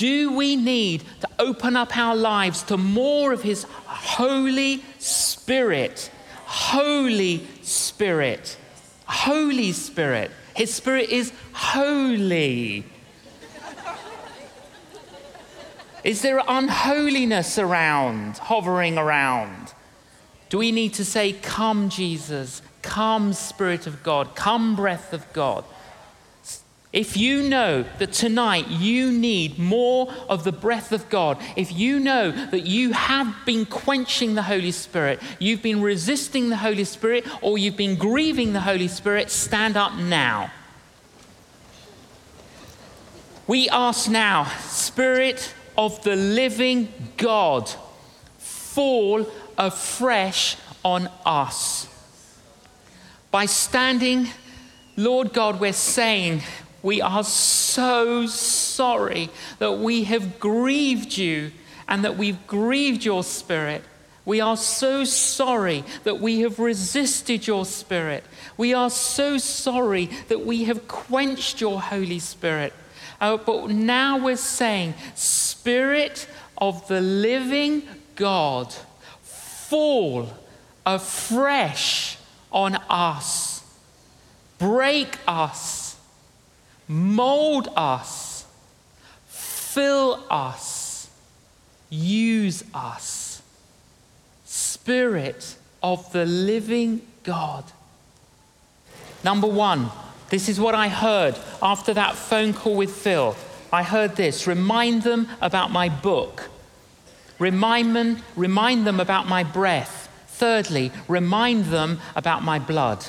Do 0.00 0.32
we 0.32 0.56
need 0.56 1.02
to 1.20 1.28
open 1.38 1.76
up 1.76 1.94
our 1.94 2.16
lives 2.16 2.62
to 2.62 2.78
more 2.78 3.34
of 3.34 3.42
His 3.42 3.66
Holy 3.84 4.82
Spirit? 4.98 6.10
Holy 6.46 7.46
Spirit. 7.60 8.56
Holy 9.04 9.72
Spirit. 9.72 10.30
His 10.56 10.72
Spirit 10.72 11.10
is 11.10 11.34
holy. 11.52 12.86
Is 16.02 16.22
there 16.22 16.40
unholiness 16.48 17.58
around, 17.58 18.38
hovering 18.38 18.96
around? 18.96 19.74
Do 20.48 20.56
we 20.56 20.72
need 20.72 20.94
to 20.94 21.04
say, 21.04 21.34
Come, 21.34 21.90
Jesus, 21.90 22.62
come, 22.80 23.34
Spirit 23.34 23.86
of 23.86 24.02
God, 24.02 24.34
come, 24.34 24.76
breath 24.76 25.12
of 25.12 25.30
God? 25.34 25.62
If 26.92 27.16
you 27.16 27.42
know 27.42 27.84
that 27.98 28.12
tonight 28.12 28.66
you 28.66 29.12
need 29.12 29.60
more 29.60 30.12
of 30.28 30.42
the 30.42 30.50
breath 30.50 30.90
of 30.90 31.08
God, 31.08 31.38
if 31.56 31.72
you 31.72 32.00
know 32.00 32.32
that 32.32 32.66
you 32.66 32.92
have 32.92 33.32
been 33.46 33.64
quenching 33.64 34.34
the 34.34 34.42
Holy 34.42 34.72
Spirit, 34.72 35.20
you've 35.38 35.62
been 35.62 35.82
resisting 35.82 36.48
the 36.48 36.56
Holy 36.56 36.82
Spirit, 36.82 37.24
or 37.42 37.58
you've 37.58 37.76
been 37.76 37.94
grieving 37.94 38.52
the 38.52 38.60
Holy 38.60 38.88
Spirit, 38.88 39.30
stand 39.30 39.76
up 39.76 39.94
now. 39.94 40.50
We 43.46 43.68
ask 43.68 44.10
now, 44.10 44.44
Spirit 44.58 45.54
of 45.78 46.02
the 46.02 46.16
living 46.16 46.92
God, 47.16 47.70
fall 48.38 49.26
afresh 49.56 50.56
on 50.84 51.08
us. 51.24 51.86
By 53.30 53.46
standing, 53.46 54.28
Lord 54.96 55.32
God, 55.32 55.60
we're 55.60 55.72
saying, 55.72 56.42
we 56.82 57.00
are 57.00 57.24
so 57.24 58.26
sorry 58.26 59.28
that 59.58 59.78
we 59.78 60.04
have 60.04 60.40
grieved 60.40 61.16
you 61.16 61.52
and 61.88 62.04
that 62.04 62.16
we've 62.16 62.46
grieved 62.46 63.04
your 63.04 63.22
spirit. 63.22 63.82
We 64.24 64.40
are 64.40 64.56
so 64.56 65.04
sorry 65.04 65.84
that 66.04 66.20
we 66.20 66.40
have 66.40 66.58
resisted 66.58 67.46
your 67.46 67.64
spirit. 67.64 68.24
We 68.56 68.74
are 68.74 68.90
so 68.90 69.38
sorry 69.38 70.08
that 70.28 70.46
we 70.46 70.64
have 70.64 70.86
quenched 70.88 71.60
your 71.60 71.80
Holy 71.80 72.18
Spirit. 72.18 72.72
Uh, 73.20 73.36
but 73.38 73.70
now 73.70 74.18
we're 74.18 74.36
saying, 74.36 74.94
Spirit 75.14 76.26
of 76.56 76.86
the 76.88 77.00
living 77.00 77.82
God, 78.14 78.72
fall 79.22 80.28
afresh 80.86 82.18
on 82.52 82.76
us, 82.88 83.62
break 84.58 85.18
us 85.26 85.79
mold 86.90 87.68
us, 87.76 88.44
fill 89.28 90.24
us, 90.28 91.08
use 91.88 92.64
us. 92.74 93.40
Spirit 94.44 95.56
of 95.84 96.10
the 96.12 96.26
living 96.26 97.02
God. 97.22 97.64
Number 99.22 99.46
one, 99.46 99.90
this 100.30 100.48
is 100.48 100.58
what 100.58 100.74
I 100.74 100.88
heard 100.88 101.38
after 101.62 101.94
that 101.94 102.16
phone 102.16 102.52
call 102.52 102.74
with 102.74 102.90
Phil. 102.90 103.36
I 103.72 103.84
heard 103.84 104.16
this 104.16 104.48
remind 104.48 105.04
them 105.04 105.28
about 105.40 105.70
my 105.70 105.88
book. 105.88 106.50
Remind 107.38 107.94
them, 107.94 108.18
remind 108.34 108.84
them 108.84 108.98
about 108.98 109.28
my 109.28 109.44
breath. 109.44 110.08
Thirdly, 110.26 110.90
remind 111.06 111.66
them 111.66 112.00
about 112.16 112.42
my 112.42 112.58
blood. 112.58 113.04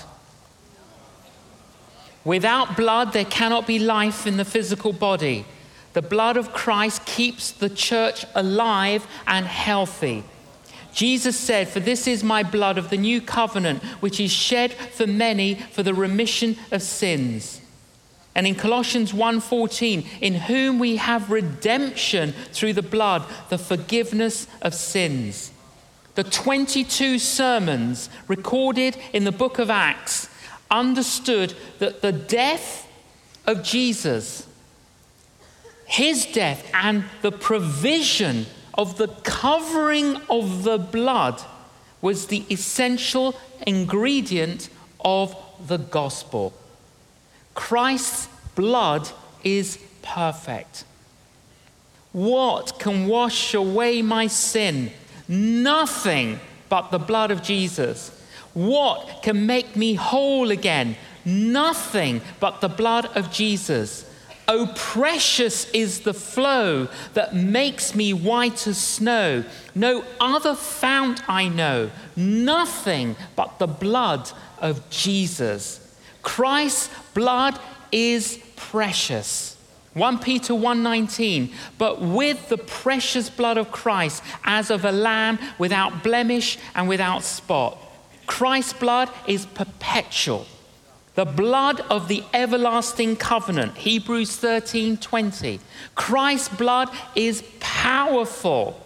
Without 2.24 2.78
blood, 2.78 3.14
there 3.14 3.26
cannot 3.26 3.66
be 3.66 3.80
life 3.80 4.28
in 4.28 4.38
the 4.38 4.46
physical 4.46 4.94
body. 4.94 5.46
The 5.94 6.02
blood 6.02 6.38
of 6.38 6.54
Christ 6.54 7.06
keeps 7.06 7.52
the 7.52 7.70
church 7.70 8.26
alive 8.36 9.06
and 9.28 9.46
healthy. 9.46 10.24
Jesus 10.94 11.38
said, 11.38 11.68
For 11.68 11.80
this 11.80 12.08
is 12.08 12.24
my 12.24 12.44
blood 12.44 12.78
of 12.78 12.90
the 12.90 12.98
new 12.98 13.22
covenant, 13.22 13.82
which 14.02 14.20
is 14.20 14.32
shed 14.32 14.74
for 14.74 15.08
many 15.08 15.56
for 15.56 15.84
the 15.84 15.94
remission 15.94 16.58
of 16.72 16.82
sins. 16.82 17.62
And 18.34 18.48
in 18.48 18.56
Colossians 18.56 19.12
1:14, 19.12 20.06
in 20.22 20.36
whom 20.36 20.80
we 20.80 20.96
have 20.98 21.32
redemption 21.32 22.34
through 22.54 22.74
the 22.74 22.82
blood, 22.82 23.26
the 23.50 23.58
forgiveness 23.58 24.48
of 24.62 24.74
sins. 24.74 25.52
The 26.16 26.24
22 26.24 27.20
sermons 27.20 28.10
recorded 28.28 28.98
in 29.12 29.24
the 29.24 29.32
book 29.32 29.60
of 29.60 29.70
Acts 29.70 30.30
understood 30.72 31.54
that 31.80 32.02
the 32.02 32.12
death 32.12 32.88
of 33.46 33.64
Jesus, 33.64 34.48
his 35.86 36.26
death, 36.26 36.70
and 36.74 37.04
the 37.22 37.32
provision 37.32 38.46
of 38.74 38.98
the 38.98 39.10
covering 39.24 40.16
of 40.30 40.64
the 40.64 40.78
blood 40.78 41.42
was 42.02 42.28
the 42.28 42.46
essential 42.50 43.36
ingredient 43.68 44.70
of 45.04 45.36
the 45.68 45.78
gospel. 45.78 46.54
Christ's 47.54 48.28
blood 48.56 49.10
is 49.44 49.78
perfect. 50.02 50.86
What 52.12 52.80
can 52.80 53.08
wash 53.08 53.54
away 53.54 54.02
my 54.02 54.28
sin? 54.28 54.92
Nothing 55.28 56.40
but 56.70 56.92
the 56.92 57.00
blood 57.00 57.32
of 57.32 57.42
Jesus. 57.42 58.18
What 58.54 59.24
can 59.24 59.46
make 59.46 59.76
me 59.76 59.94
whole 59.94 60.52
again? 60.52 60.98
Nothing 61.24 62.22
but 62.40 62.62
the 62.62 62.70
blood 62.70 63.06
of 63.16 63.32
Jesus. 63.32 64.06
Oh, 64.48 64.72
precious 64.76 65.70
is 65.72 66.02
the 66.02 66.14
flow 66.14 66.90
that 67.14 67.34
makes 67.34 67.96
me 67.96 68.12
white 68.12 68.68
as 68.68 68.78
snow. 68.78 69.46
No 69.76 70.04
other 70.20 70.56
fount 70.56 71.22
I 71.30 71.48
know, 71.48 71.92
nothing 72.16 73.16
but 73.36 73.60
the 73.60 73.68
blood 73.68 74.30
of 74.60 74.90
Jesus. 74.90 75.80
Christ's 76.22 76.90
blood 77.14 77.60
is 77.92 78.40
precious. 78.56 79.56
1 79.94 80.20
Peter 80.20 80.54
1:19 80.54 81.52
But 81.78 82.02
with 82.02 82.50
the 82.50 82.58
precious 82.58 83.30
blood 83.30 83.58
of 83.58 83.72
Christ 83.72 84.24
as 84.44 84.72
of 84.72 84.86
a 84.86 84.92
lamb 84.92 85.40
without 85.58 86.04
blemish 86.04 86.58
and 86.76 86.88
without 86.88 87.24
spot. 87.24 87.78
Christ's 88.32 88.72
blood 88.72 89.10
is 89.28 89.46
perpetual. 89.46 90.48
The 91.16 91.26
blood 91.26 91.82
of 91.92 92.08
the 92.08 92.24
everlasting 92.34 93.18
covenant. 93.18 93.76
Hebrews 93.76 94.38
13:20. 94.38 95.60
Christ's 95.96 96.48
blood 96.48 96.90
is 97.14 97.44
powerful. 97.60 98.80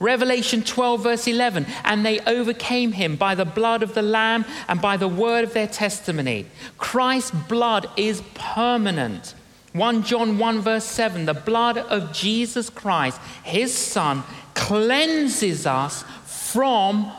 Revelation 0.00 0.62
12, 0.62 1.00
verse 1.00 1.28
11, 1.28 1.64
and 1.84 2.04
they 2.04 2.18
overcame 2.26 2.92
him 2.92 3.14
by 3.14 3.36
the 3.36 3.44
blood 3.44 3.84
of 3.84 3.94
the 3.94 4.02
Lamb 4.02 4.44
and 4.68 4.80
by 4.80 4.96
the 4.96 5.08
word 5.08 5.44
of 5.44 5.54
their 5.54 5.68
testimony. 5.68 6.46
Christ's 6.76 7.30
blood 7.30 7.88
is 7.96 8.20
permanent. 8.34 9.34
1 9.74 10.02
John 10.02 10.38
1, 10.38 10.60
verse 10.60 10.84
7, 10.84 11.24
the 11.24 11.34
blood 11.34 11.78
of 11.78 12.12
Jesus 12.12 12.68
Christ, 12.68 13.20
his 13.44 13.72
Son, 13.72 14.24
cleanses 14.54 15.66
us 15.66 16.04
from 16.26 17.12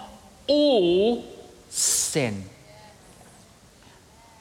all 0.46 1.37
sin. 1.78 2.44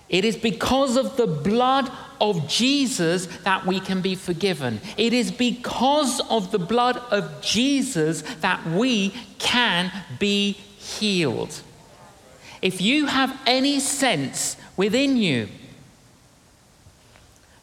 It 0.08 0.24
is 0.24 0.36
because 0.36 0.96
of 0.96 1.16
the 1.16 1.26
blood 1.26 1.90
of 2.20 2.48
Jesus 2.48 3.26
that 3.42 3.66
we 3.66 3.80
can 3.80 4.00
be 4.00 4.14
forgiven. 4.14 4.80
It 4.96 5.12
is 5.12 5.32
because 5.32 6.20
of 6.30 6.52
the 6.52 6.58
blood 6.58 6.96
of 7.10 7.42
Jesus 7.42 8.22
that 8.40 8.64
we 8.66 9.10
can 9.38 9.90
be 10.18 10.52
healed. 10.52 11.60
If 12.62 12.80
you 12.80 13.06
have 13.06 13.38
any 13.46 13.80
sense 13.80 14.56
within 14.76 15.16
you, 15.16 15.48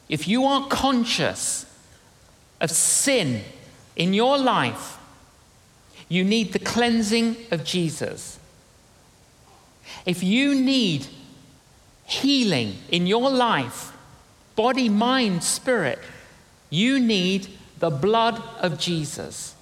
if 0.09 0.27
you 0.27 0.43
are 0.45 0.67
conscious 0.67 1.65
of 2.59 2.71
sin 2.71 3.41
in 3.95 4.13
your 4.13 4.37
life, 4.37 4.97
you 6.09 6.23
need 6.23 6.53
the 6.53 6.59
cleansing 6.59 7.37
of 7.51 7.63
Jesus. 7.63 8.37
If 10.05 10.23
you 10.23 10.55
need 10.55 11.07
healing 12.05 12.75
in 12.89 13.07
your 13.07 13.29
life, 13.29 13.93
body, 14.55 14.89
mind, 14.89 15.43
spirit, 15.43 15.99
you 16.69 16.99
need 16.99 17.47
the 17.79 17.89
blood 17.89 18.41
of 18.59 18.79
Jesus. 18.79 19.55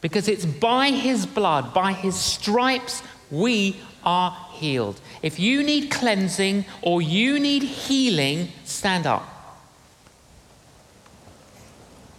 Because 0.00 0.28
it's 0.28 0.46
by 0.46 0.90
his 0.90 1.26
blood, 1.26 1.74
by 1.74 1.92
his 1.92 2.16
stripes, 2.16 3.02
we 3.30 3.76
are 4.02 4.36
healed. 4.52 5.00
If 5.22 5.38
you 5.38 5.62
need 5.62 5.90
cleansing 5.90 6.64
or 6.82 7.02
you 7.02 7.38
need 7.38 7.62
healing, 7.62 8.48
stand 8.64 9.06
up. 9.06 9.26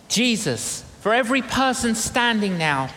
Jesus, 0.08 0.84
for 1.00 1.14
every 1.14 1.42
person 1.42 1.96
standing 1.96 2.58
now, 2.58 2.90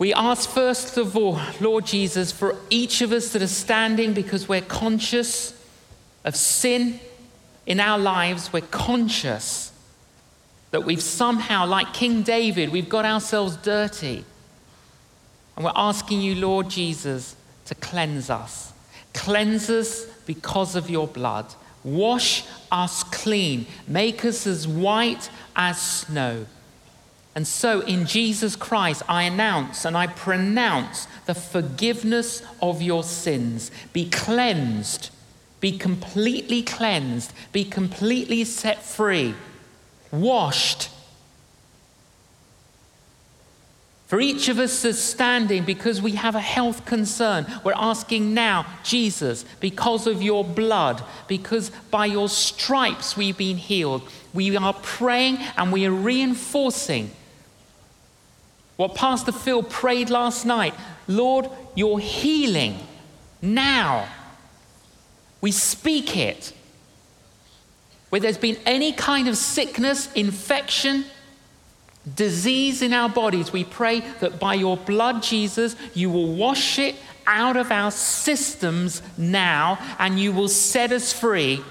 we 0.00 0.14
ask 0.14 0.48
first 0.48 0.96
of 0.96 1.14
all, 1.14 1.38
Lord 1.60 1.84
Jesus, 1.84 2.32
for 2.32 2.56
each 2.70 3.02
of 3.02 3.12
us 3.12 3.34
that 3.34 3.42
are 3.42 3.46
standing 3.46 4.14
because 4.14 4.48
we're 4.48 4.62
conscious 4.62 5.52
of 6.24 6.34
sin 6.34 6.98
in 7.66 7.80
our 7.80 7.98
lives, 7.98 8.50
we're 8.50 8.62
conscious 8.62 9.72
that 10.70 10.86
we've 10.86 11.02
somehow, 11.02 11.66
like 11.66 11.92
King 11.92 12.22
David, 12.22 12.70
we've 12.70 12.88
got 12.88 13.04
ourselves 13.04 13.56
dirty. 13.56 14.24
And 15.54 15.66
we're 15.66 15.72
asking 15.76 16.22
you, 16.22 16.34
Lord 16.36 16.70
Jesus, 16.70 17.36
to 17.66 17.74
cleanse 17.74 18.30
us. 18.30 18.72
Cleanse 19.12 19.68
us 19.68 20.06
because 20.24 20.76
of 20.76 20.88
your 20.88 21.08
blood. 21.08 21.44
Wash 21.84 22.44
us 22.72 23.02
clean. 23.02 23.66
Make 23.86 24.24
us 24.24 24.46
as 24.46 24.66
white 24.66 25.28
as 25.54 25.78
snow. 25.78 26.46
And 27.34 27.46
so, 27.46 27.80
in 27.80 28.06
Jesus 28.06 28.56
Christ, 28.56 29.02
I 29.08 29.22
announce 29.22 29.84
and 29.84 29.96
I 29.96 30.08
pronounce 30.08 31.06
the 31.26 31.34
forgiveness 31.34 32.42
of 32.60 32.82
your 32.82 33.04
sins. 33.04 33.70
Be 33.92 34.08
cleansed, 34.10 35.10
be 35.60 35.78
completely 35.78 36.62
cleansed, 36.62 37.32
be 37.52 37.64
completely 37.64 38.42
set 38.44 38.82
free, 38.82 39.34
washed. 40.10 40.90
For 44.08 44.20
each 44.20 44.48
of 44.48 44.58
us 44.58 44.82
that's 44.82 44.98
standing, 44.98 45.64
because 45.64 46.02
we 46.02 46.12
have 46.12 46.34
a 46.34 46.40
health 46.40 46.84
concern, 46.84 47.46
we're 47.62 47.74
asking 47.76 48.34
now, 48.34 48.66
Jesus, 48.82 49.44
because 49.60 50.08
of 50.08 50.20
your 50.20 50.42
blood, 50.42 51.00
because 51.28 51.70
by 51.92 52.06
your 52.06 52.28
stripes 52.28 53.16
we've 53.16 53.38
been 53.38 53.56
healed, 53.56 54.02
we 54.34 54.56
are 54.56 54.74
praying 54.74 55.38
and 55.56 55.72
we 55.72 55.86
are 55.86 55.92
reinforcing 55.92 57.12
what 58.80 58.94
Pastor 58.94 59.30
Phil 59.30 59.62
prayed 59.62 60.08
last 60.08 60.46
night 60.46 60.72
Lord, 61.06 61.50
your 61.74 62.00
healing 62.00 62.78
now. 63.42 64.08
We 65.42 65.52
speak 65.52 66.16
it. 66.16 66.54
Where 68.08 68.22
there's 68.22 68.38
been 68.38 68.56
any 68.64 68.94
kind 68.94 69.28
of 69.28 69.36
sickness, 69.36 70.10
infection, 70.14 71.04
disease 72.14 72.80
in 72.80 72.94
our 72.94 73.10
bodies, 73.10 73.52
we 73.52 73.64
pray 73.64 74.00
that 74.20 74.40
by 74.40 74.54
your 74.54 74.78
blood, 74.78 75.22
Jesus, 75.22 75.76
you 75.92 76.08
will 76.08 76.34
wash 76.34 76.78
it 76.78 76.96
out 77.26 77.58
of 77.58 77.70
our 77.70 77.90
systems 77.90 79.02
now 79.18 79.78
and 79.98 80.18
you 80.18 80.32
will 80.32 80.48
set 80.48 80.90
us 80.90 81.12
free 81.12 81.62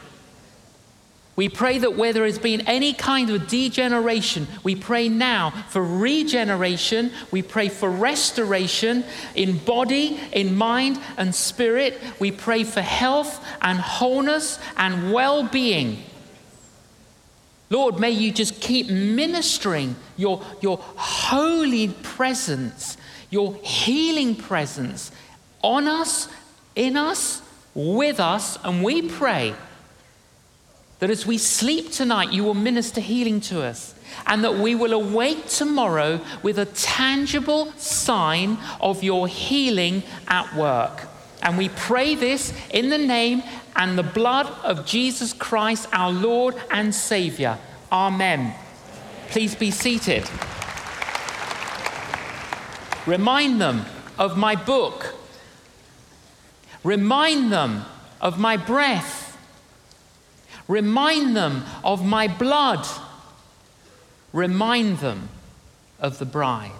we 1.39 1.47
pray 1.47 1.77
that 1.77 1.95
where 1.95 2.11
there 2.11 2.25
has 2.25 2.37
been 2.37 2.59
any 2.67 2.91
kind 2.91 3.29
of 3.29 3.47
degeneration, 3.47 4.45
we 4.61 4.75
pray 4.75 5.07
now 5.07 5.51
for 5.69 5.81
regeneration. 5.81 7.13
We 7.31 7.43
pray 7.43 7.69
for 7.69 7.89
restoration 7.89 9.05
in 9.35 9.57
body, 9.59 10.19
in 10.33 10.57
mind, 10.57 10.99
and 11.15 11.33
spirit. 11.33 11.97
We 12.19 12.33
pray 12.33 12.65
for 12.65 12.81
health 12.81 13.41
and 13.61 13.79
wholeness 13.79 14.59
and 14.75 15.13
well 15.13 15.43
being. 15.45 16.03
Lord, 17.69 18.01
may 18.01 18.11
you 18.11 18.33
just 18.33 18.59
keep 18.59 18.89
ministering 18.89 19.95
your, 20.17 20.43
your 20.59 20.79
holy 20.97 21.87
presence, 21.87 22.97
your 23.29 23.55
healing 23.63 24.35
presence 24.35 25.09
on 25.61 25.87
us, 25.87 26.27
in 26.75 26.97
us, 26.97 27.41
with 27.73 28.19
us, 28.19 28.57
and 28.65 28.83
we 28.83 29.07
pray 29.07 29.55
that 30.99 31.09
as 31.09 31.25
we 31.25 31.37
sleep 31.37 31.91
tonight, 31.91 32.31
you 32.31 32.43
will 32.43 32.53
minister 32.53 33.01
healing 33.01 33.41
to 33.41 33.61
us, 33.61 33.95
and 34.27 34.43
that 34.43 34.55
we 34.55 34.75
will 34.75 34.93
awake 34.93 35.47
tomorrow 35.47 36.19
with 36.43 36.59
a 36.59 36.65
tangible 36.65 37.71
sign 37.73 38.57
of 38.81 39.03
your 39.03 39.27
healing 39.27 40.03
at 40.27 40.53
work. 40.55 41.07
And 41.41 41.57
we 41.57 41.69
pray 41.69 42.15
this 42.15 42.53
in 42.71 42.89
the 42.89 42.97
name 42.97 43.43
and 43.75 43.97
the 43.97 44.03
blood 44.03 44.47
of 44.63 44.85
Jesus 44.85 45.31
Christ, 45.31 45.87
our 45.93 46.11
Lord 46.11 46.55
and 46.69 46.93
Savior. 46.93 47.57
Amen. 47.91 48.53
Please 49.29 49.55
be 49.55 49.71
seated. 49.71 50.29
Remind 53.05 53.61
them 53.61 53.85
of 54.17 54.37
my 54.37 54.55
book. 54.55 55.15
Remind 56.83 57.51
them 57.51 57.85
of 58.19 58.37
my 58.37 58.57
breath. 58.57 59.18
Remind 60.69 61.35
them 61.35 61.65
of 61.83 62.05
my 62.05 62.29
blood. 62.29 62.87
Remind 64.31 64.99
them 64.99 65.27
of 65.99 66.19
the 66.19 66.25
bride. 66.25 66.71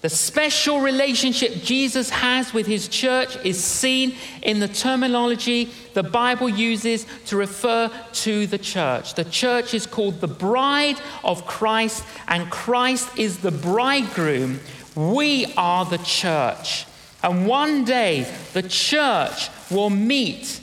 The 0.00 0.08
special 0.08 0.80
relationship 0.80 1.62
Jesus 1.62 2.10
has 2.10 2.54
with 2.54 2.66
his 2.66 2.88
church 2.88 3.36
is 3.44 3.62
seen 3.62 4.14
in 4.42 4.58
the 4.60 4.68
terminology 4.68 5.70
the 5.94 6.02
Bible 6.02 6.48
uses 6.48 7.06
to 7.26 7.36
refer 7.36 7.90
to 8.12 8.46
the 8.46 8.58
church. 8.58 9.14
The 9.14 9.24
church 9.24 9.74
is 9.74 9.86
called 9.86 10.20
the 10.20 10.28
bride 10.28 11.00
of 11.22 11.46
Christ, 11.46 12.04
and 12.26 12.50
Christ 12.50 13.16
is 13.18 13.38
the 13.38 13.52
bridegroom. 13.52 14.60
We 14.96 15.52
are 15.56 15.84
the 15.84 15.98
church. 15.98 16.86
And 17.22 17.46
one 17.46 17.84
day 17.84 18.32
the 18.54 18.64
church 18.64 19.50
will 19.70 19.90
meet 19.90 20.61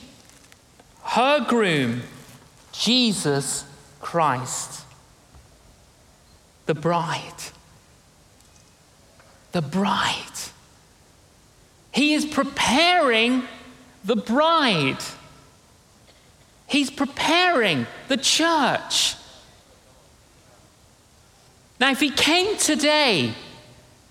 her 1.09 1.45
groom, 1.47 2.03
Jesus 2.71 3.65
Christ, 3.99 4.83
the 6.65 6.75
bride. 6.75 7.33
the 9.51 9.61
bride. 9.61 10.39
He 11.91 12.13
is 12.13 12.25
preparing 12.25 13.43
the 14.05 14.15
bride. 14.15 15.03
He's 16.67 16.91
preparing 16.91 17.87
the 18.07 18.17
church. 18.17 19.15
Now, 21.79 21.89
if 21.91 21.99
he 21.99 22.11
came 22.11 22.57
today, 22.57 23.33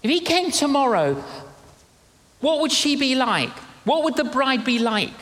if 0.03 0.11
he 0.11 0.21
came 0.21 0.51
tomorrow, 0.51 1.23
what 2.41 2.61
would 2.61 2.73
she 2.73 2.97
be 2.97 3.15
like? 3.15 3.57
What 3.85 4.03
would 4.03 4.17
the 4.17 4.25
bride 4.25 4.65
be 4.65 4.81
like? 4.81 5.15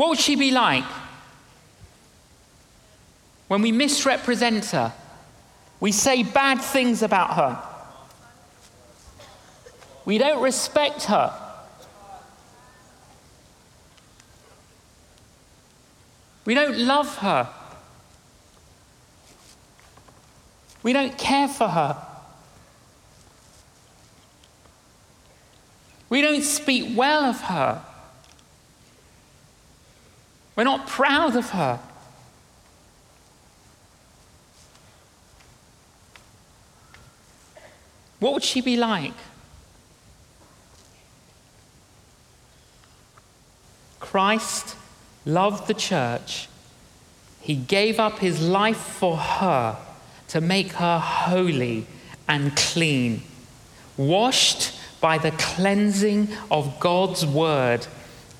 What 0.00 0.08
would 0.08 0.18
she 0.18 0.34
be 0.34 0.50
like? 0.50 0.86
When 3.48 3.60
we 3.60 3.70
misrepresent 3.70 4.64
her, 4.70 4.94
we 5.78 5.92
say 5.92 6.22
bad 6.22 6.62
things 6.62 7.02
about 7.02 7.34
her, 7.34 7.62
we 10.06 10.16
don't 10.16 10.42
respect 10.42 11.02
her. 11.02 11.38
We 16.46 16.54
don't 16.54 16.78
love 16.78 17.18
her. 17.18 17.50
We 20.82 20.94
don't 20.94 21.18
care 21.18 21.46
for 21.46 21.68
her. 21.68 22.06
We 26.08 26.22
don't 26.22 26.42
speak 26.42 26.96
well 26.96 27.26
of 27.26 27.38
her. 27.42 27.84
We're 30.60 30.64
not 30.64 30.86
proud 30.86 31.36
of 31.36 31.48
her. 31.52 31.80
What 38.18 38.34
would 38.34 38.44
she 38.44 38.60
be 38.60 38.76
like? 38.76 39.14
Christ 44.00 44.76
loved 45.24 45.66
the 45.66 45.72
church. 45.72 46.50
He 47.40 47.54
gave 47.54 47.98
up 47.98 48.18
his 48.18 48.42
life 48.42 48.76
for 48.76 49.16
her 49.16 49.78
to 50.28 50.42
make 50.42 50.72
her 50.72 50.98
holy 50.98 51.86
and 52.28 52.54
clean, 52.54 53.22
washed 53.96 54.78
by 55.00 55.16
the 55.16 55.30
cleansing 55.30 56.28
of 56.50 56.78
God's 56.78 57.24
word 57.24 57.86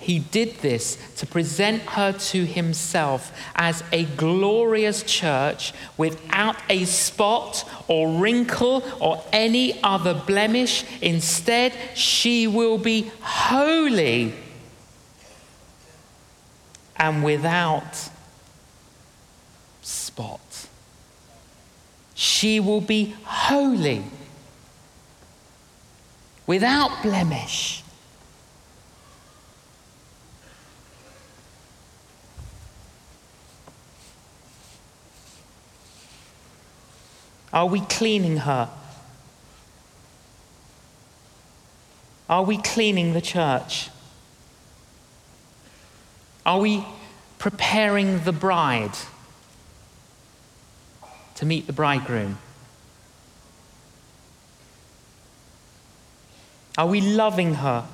he 0.00 0.18
did 0.18 0.56
this 0.56 0.96
to 1.16 1.26
present 1.26 1.82
her 1.82 2.12
to 2.12 2.46
himself 2.46 3.32
as 3.54 3.84
a 3.92 4.04
glorious 4.04 5.02
church 5.02 5.74
without 5.98 6.56
a 6.70 6.86
spot 6.86 7.68
or 7.86 8.08
wrinkle 8.18 8.82
or 8.98 9.22
any 9.30 9.78
other 9.82 10.14
blemish. 10.14 10.84
Instead, 11.02 11.74
she 11.94 12.46
will 12.46 12.78
be 12.78 13.12
holy 13.20 14.32
and 16.96 17.22
without 17.22 18.08
spot. 19.82 20.66
She 22.14 22.58
will 22.58 22.80
be 22.80 23.14
holy 23.24 24.02
without 26.46 27.02
blemish. 27.02 27.82
Are 37.52 37.66
we 37.66 37.80
cleaning 37.80 38.38
her? 38.38 38.68
Are 42.28 42.44
we 42.44 42.58
cleaning 42.58 43.12
the 43.12 43.20
church? 43.20 43.90
Are 46.46 46.60
we 46.60 46.84
preparing 47.38 48.20
the 48.24 48.32
bride 48.32 48.94
to 51.34 51.44
meet 51.44 51.66
the 51.66 51.72
bridegroom? 51.72 52.38
Are 56.78 56.86
we 56.86 57.00
loving 57.00 57.54
her? 57.54 57.86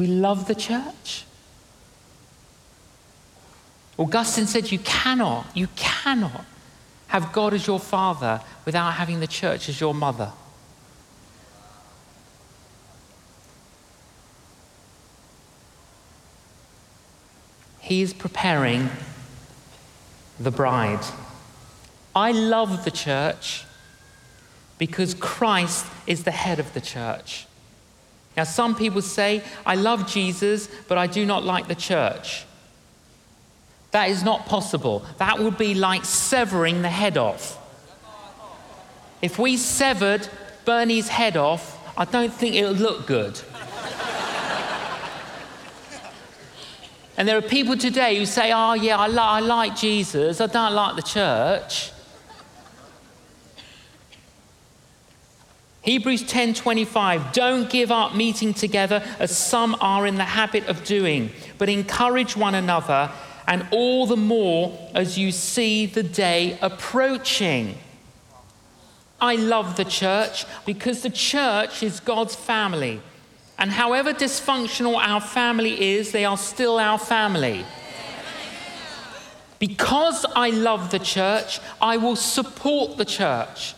We 0.00 0.06
love 0.06 0.48
the 0.48 0.54
church? 0.54 1.26
Augustine 3.98 4.46
said, 4.46 4.72
You 4.72 4.78
cannot, 4.78 5.54
you 5.54 5.66
cannot 5.76 6.46
have 7.08 7.34
God 7.34 7.52
as 7.52 7.66
your 7.66 7.78
father 7.78 8.40
without 8.64 8.92
having 8.92 9.20
the 9.20 9.26
church 9.26 9.68
as 9.68 9.78
your 9.78 9.92
mother. 9.92 10.32
He 17.80 18.00
is 18.00 18.14
preparing 18.14 18.88
the 20.38 20.50
bride. 20.50 21.04
I 22.16 22.32
love 22.32 22.86
the 22.86 22.90
church 22.90 23.66
because 24.78 25.12
Christ 25.12 25.84
is 26.06 26.24
the 26.24 26.30
head 26.30 26.58
of 26.58 26.72
the 26.72 26.80
church. 26.80 27.46
Now, 28.40 28.44
some 28.44 28.74
people 28.74 29.02
say, 29.02 29.42
I 29.66 29.74
love 29.74 30.10
Jesus, 30.10 30.70
but 30.88 30.96
I 30.96 31.06
do 31.06 31.26
not 31.26 31.44
like 31.44 31.68
the 31.68 31.74
church. 31.74 32.46
That 33.90 34.08
is 34.08 34.24
not 34.24 34.46
possible. 34.46 35.04
That 35.18 35.40
would 35.40 35.58
be 35.58 35.74
like 35.74 36.06
severing 36.06 36.80
the 36.80 36.88
head 36.88 37.18
off. 37.18 37.58
If 39.20 39.38
we 39.38 39.58
severed 39.58 40.26
Bernie's 40.64 41.08
head 41.08 41.36
off, 41.36 41.78
I 41.98 42.06
don't 42.06 42.32
think 42.32 42.54
it 42.54 42.64
would 42.64 42.80
look 42.80 43.06
good. 43.06 43.38
and 47.18 47.28
there 47.28 47.36
are 47.36 47.42
people 47.42 47.76
today 47.76 48.16
who 48.16 48.24
say, 48.24 48.52
Oh, 48.54 48.72
yeah, 48.72 48.96
I, 48.96 49.08
li- 49.08 49.18
I 49.18 49.40
like 49.40 49.76
Jesus, 49.76 50.40
I 50.40 50.46
don't 50.46 50.72
like 50.72 50.96
the 50.96 51.02
church. 51.02 51.92
Hebrews 55.82 56.24
10:25 56.24 57.32
Don't 57.32 57.70
give 57.70 57.90
up 57.90 58.14
meeting 58.14 58.52
together 58.52 59.02
as 59.18 59.36
some 59.36 59.76
are 59.80 60.06
in 60.06 60.16
the 60.16 60.24
habit 60.24 60.66
of 60.66 60.84
doing, 60.84 61.30
but 61.58 61.68
encourage 61.68 62.36
one 62.36 62.54
another 62.54 63.10
and 63.46 63.66
all 63.70 64.06
the 64.06 64.16
more 64.16 64.78
as 64.94 65.18
you 65.18 65.32
see 65.32 65.86
the 65.86 66.02
day 66.02 66.58
approaching. 66.60 67.78
I 69.20 69.36
love 69.36 69.76
the 69.76 69.84
church 69.84 70.46
because 70.64 71.02
the 71.02 71.10
church 71.10 71.82
is 71.82 72.00
God's 72.00 72.34
family. 72.34 73.00
And 73.58 73.70
however 73.70 74.14
dysfunctional 74.14 74.96
our 74.96 75.20
family 75.20 75.96
is, 75.96 76.12
they 76.12 76.24
are 76.24 76.38
still 76.38 76.78
our 76.78 76.98
family. 76.98 77.64
Because 79.58 80.24
I 80.34 80.50
love 80.50 80.90
the 80.90 80.98
church, 80.98 81.60
I 81.80 81.98
will 81.98 82.16
support 82.16 82.96
the 82.96 83.04
church. 83.04 83.74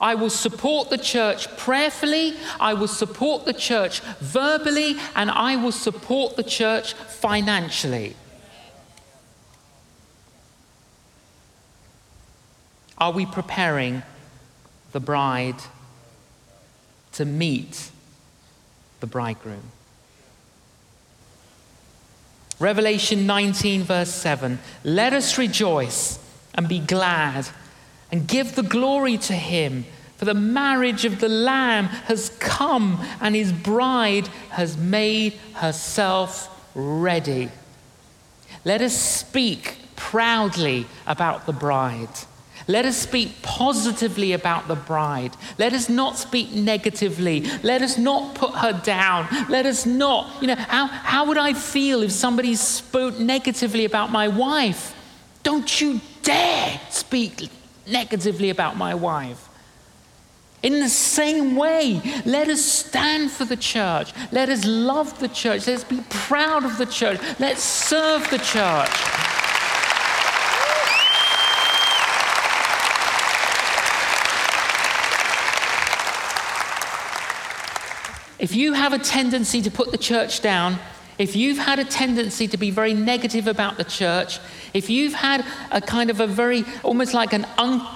I 0.00 0.14
will 0.14 0.30
support 0.30 0.90
the 0.90 0.98
church 0.98 1.54
prayerfully, 1.56 2.34
I 2.60 2.74
will 2.74 2.88
support 2.88 3.44
the 3.44 3.54
church 3.54 4.00
verbally, 4.20 4.96
and 5.14 5.30
I 5.30 5.56
will 5.56 5.72
support 5.72 6.36
the 6.36 6.42
church 6.42 6.92
financially. 6.94 8.16
Are 12.98 13.12
we 13.12 13.26
preparing 13.26 14.02
the 14.92 15.00
bride 15.00 15.60
to 17.12 17.24
meet 17.24 17.90
the 19.00 19.06
bridegroom? 19.06 19.70
Revelation 22.58 23.26
19, 23.26 23.82
verse 23.82 24.10
7 24.10 24.58
Let 24.82 25.12
us 25.12 25.36
rejoice 25.36 26.18
and 26.54 26.68
be 26.68 26.78
glad 26.78 27.48
and 28.10 28.26
give 28.26 28.54
the 28.54 28.62
glory 28.62 29.18
to 29.18 29.34
him. 29.34 29.84
For 30.16 30.24
the 30.24 30.34
marriage 30.34 31.04
of 31.04 31.20
the 31.20 31.28
Lamb 31.28 31.86
has 31.86 32.30
come, 32.38 33.04
and 33.20 33.34
his 33.34 33.52
bride 33.52 34.28
has 34.50 34.76
made 34.76 35.34
herself 35.54 36.48
ready. 36.74 37.50
Let 38.64 38.80
us 38.80 38.96
speak 38.96 39.76
proudly 39.94 40.86
about 41.06 41.46
the 41.46 41.52
bride. 41.52 42.08
Let 42.68 42.84
us 42.84 42.96
speak 42.96 43.42
positively 43.42 44.32
about 44.32 44.66
the 44.66 44.74
bride. 44.74 45.36
Let 45.56 45.72
us 45.72 45.88
not 45.88 46.16
speak 46.16 46.52
negatively. 46.52 47.42
Let 47.62 47.80
us 47.82 47.96
not 47.96 48.34
put 48.34 48.54
her 48.54 48.72
down. 48.72 49.28
Let 49.48 49.66
us 49.66 49.86
not, 49.86 50.42
you 50.42 50.48
know, 50.48 50.56
how, 50.56 50.86
how 50.86 51.26
would 51.26 51.38
I 51.38 51.52
feel 51.52 52.02
if 52.02 52.10
somebody 52.10 52.56
spoke 52.56 53.20
negatively 53.20 53.84
about 53.84 54.10
my 54.10 54.26
wife? 54.26 54.94
Don't 55.44 55.80
you 55.80 56.00
dare 56.22 56.80
speak 56.90 57.48
negatively 57.88 58.50
about 58.50 58.76
my 58.76 58.94
wife. 58.94 59.48
In 60.62 60.80
the 60.80 60.88
same 60.88 61.54
way, 61.54 62.00
let 62.24 62.48
us 62.48 62.64
stand 62.64 63.30
for 63.30 63.44
the 63.44 63.56
church. 63.56 64.12
Let 64.32 64.48
us 64.48 64.64
love 64.64 65.18
the 65.20 65.28
church. 65.28 65.66
Let's 65.66 65.84
be 65.84 66.02
proud 66.08 66.64
of 66.64 66.78
the 66.78 66.86
church. 66.86 67.20
Let's 67.38 67.62
serve 67.62 68.28
the 68.30 68.38
church. 68.38 68.90
If 78.38 78.54
you 78.54 78.74
have 78.74 78.92
a 78.92 78.98
tendency 78.98 79.62
to 79.62 79.70
put 79.70 79.92
the 79.92 79.98
church 79.98 80.40
down, 80.40 80.78
if 81.18 81.34
you've 81.34 81.58
had 81.58 81.78
a 81.78 81.84
tendency 81.84 82.46
to 82.48 82.56
be 82.56 82.70
very 82.70 82.94
negative 82.94 83.46
about 83.46 83.76
the 83.76 83.84
church, 83.84 84.38
if 84.74 84.90
you've 84.90 85.14
had 85.14 85.44
a 85.70 85.80
kind 85.80 86.10
of 86.10 86.20
a 86.20 86.26
very, 86.26 86.64
almost 86.82 87.14
like 87.14 87.32
an 87.32 87.46
un, 87.56 87.86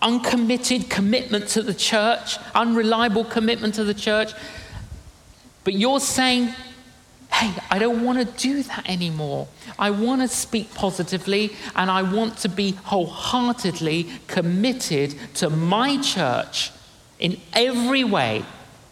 uncommitted 0.00 0.88
commitment 0.88 1.48
to 1.48 1.62
the 1.62 1.74
church, 1.74 2.38
unreliable 2.54 3.24
commitment 3.24 3.74
to 3.74 3.84
the 3.84 3.94
church, 3.94 4.32
but 5.64 5.74
you're 5.74 6.00
saying, 6.00 6.54
hey, 7.32 7.52
I 7.70 7.78
don't 7.78 8.04
want 8.04 8.18
to 8.18 8.24
do 8.24 8.62
that 8.62 8.88
anymore. 8.88 9.48
I 9.78 9.90
want 9.90 10.22
to 10.22 10.28
speak 10.28 10.72
positively 10.74 11.52
and 11.76 11.90
I 11.90 12.02
want 12.02 12.38
to 12.38 12.48
be 12.48 12.72
wholeheartedly 12.84 14.08
committed 14.28 15.14
to 15.34 15.50
my 15.50 16.00
church 16.00 16.70
in 17.18 17.40
every 17.52 18.04
way, 18.04 18.44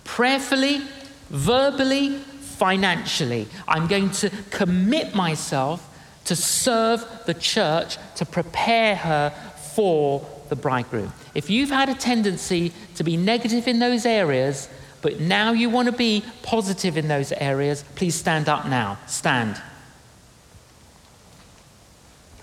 prayerfully, 0.04 0.82
verbally, 1.30 2.20
financially. 2.58 3.48
I'm 3.68 3.86
going 3.86 4.10
to 4.12 4.30
commit 4.50 5.14
myself 5.14 5.82
to 6.24 6.34
serve 6.34 7.04
the 7.26 7.34
church 7.34 7.98
to 8.16 8.26
prepare 8.26 8.96
her 8.96 9.30
for 9.74 10.26
the 10.48 10.56
bridegroom. 10.56 11.12
If 11.34 11.50
you've 11.50 11.70
had 11.70 11.88
a 11.88 11.94
tendency 11.94 12.72
to 12.96 13.04
be 13.04 13.16
negative 13.16 13.68
in 13.68 13.78
those 13.78 14.06
areas, 14.06 14.68
but 15.02 15.20
now 15.20 15.52
you 15.52 15.70
want 15.70 15.86
to 15.86 15.92
be 15.92 16.24
positive 16.42 16.96
in 16.96 17.08
those 17.08 17.30
areas, 17.32 17.84
please 17.94 18.14
stand 18.14 18.48
up 18.48 18.66
now. 18.66 18.98
Stand. 19.06 19.60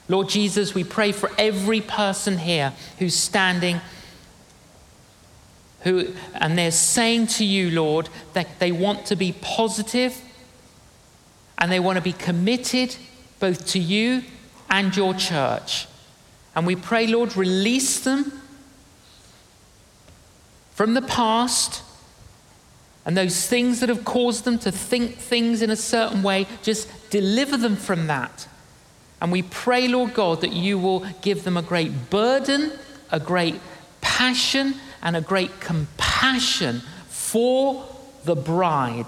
Lord 0.07 0.29
Jesus, 0.29 0.75
we 0.75 0.83
pray 0.83 1.11
for 1.11 1.31
every 1.37 1.81
person 1.81 2.37
here 2.37 2.73
who's 2.99 3.15
standing 3.15 3.81
who, 5.83 6.13
and 6.35 6.57
they're 6.57 6.71
saying 6.71 7.27
to 7.27 7.45
you, 7.45 7.71
Lord, 7.71 8.09
that 8.33 8.59
they 8.59 8.71
want 8.71 9.05
to 9.07 9.15
be 9.15 9.33
positive 9.41 10.19
and 11.57 11.71
they 11.71 11.79
want 11.79 11.97
to 11.97 12.01
be 12.01 12.13
committed 12.13 12.95
both 13.39 13.67
to 13.67 13.79
you 13.79 14.23
and 14.69 14.95
your 14.95 15.13
church. 15.13 15.87
And 16.55 16.65
we 16.65 16.75
pray, 16.75 17.07
Lord, 17.07 17.35
release 17.35 17.99
them 17.99 18.41
from 20.71 20.93
the 20.93 21.01
past 21.01 21.83
and 23.05 23.17
those 23.17 23.47
things 23.47 23.81
that 23.81 23.89
have 23.89 24.05
caused 24.05 24.45
them 24.45 24.57
to 24.59 24.71
think 24.71 25.15
things 25.17 25.61
in 25.61 25.69
a 25.69 25.75
certain 25.75 26.23
way, 26.23 26.47
just 26.61 27.09
deliver 27.09 27.57
them 27.57 27.75
from 27.75 28.07
that. 28.07 28.47
And 29.21 29.31
we 29.31 29.41
pray, 29.41 29.87
Lord 29.87 30.13
God, 30.13 30.41
that 30.41 30.53
you 30.53 30.77
will 30.77 31.05
give 31.21 31.43
them 31.43 31.57
a 31.57 31.61
great 31.61 32.09
burden, 32.09 32.71
a 33.11 33.19
great 33.19 33.59
passion, 33.99 34.75
and 35.03 35.15
a 35.15 35.21
great 35.21 35.59
compassion 35.59 36.81
for 37.09 37.85
the 38.23 38.35
bride. 38.35 39.05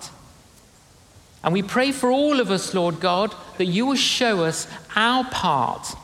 And 1.44 1.54
we 1.54 1.64
pray 1.64 1.92
for 1.92 2.12
all 2.12 2.40
of 2.40 2.52
us, 2.52 2.74
Lord 2.74 3.00
God, 3.00 3.34
that 3.58 3.66
you 3.66 3.86
will 3.86 3.96
show 3.96 4.44
us 4.44 4.68
our 4.96 5.24
part 5.24 5.96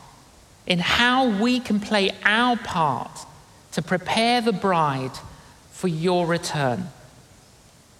in 0.66 0.78
how 0.78 1.28
we 1.28 1.60
can 1.60 1.78
play 1.78 2.10
our 2.24 2.56
part 2.56 3.26
to 3.72 3.82
prepare 3.82 4.40
the 4.40 4.52
bride 4.52 5.12
for 5.70 5.88
your 5.88 6.26
return. 6.26 6.88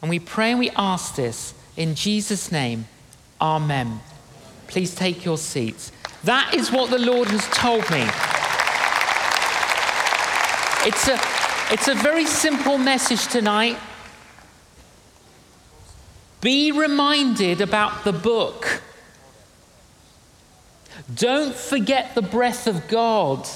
And 0.01 0.09
we 0.09 0.19
pray 0.19 0.51
and 0.51 0.61
we 0.61 0.71
ask 0.71 1.17
this 1.17 1.53
in 1.77 1.95
Jesus' 1.95 2.51
name. 2.51 2.87
Amen. 3.41 4.01
Please 4.69 4.95
take 4.95 5.25
your 5.25 5.37
seats. 5.37 5.93
That 6.25 6.55
is 6.55 6.71
what 6.71 6.91
the 6.91 6.99
Lord 6.99 7.29
has 7.29 7.47
told 7.49 7.83
me. 7.91 8.07
It's 10.85 11.09
a, 11.09 11.19
it's 11.73 11.89
a 11.89 11.95
very 11.95 12.27
simple 12.27 12.77
message 12.77 13.27
tonight. 13.29 13.79
Be 16.43 16.71
reminded 16.71 17.63
about 17.63 18.05
the 18.05 18.13
book. 18.13 18.83
Don't 21.15 21.55
forget 21.55 22.15
the 22.15 22.21
breath 22.21 22.67
of 22.67 22.89
God. 22.89 23.49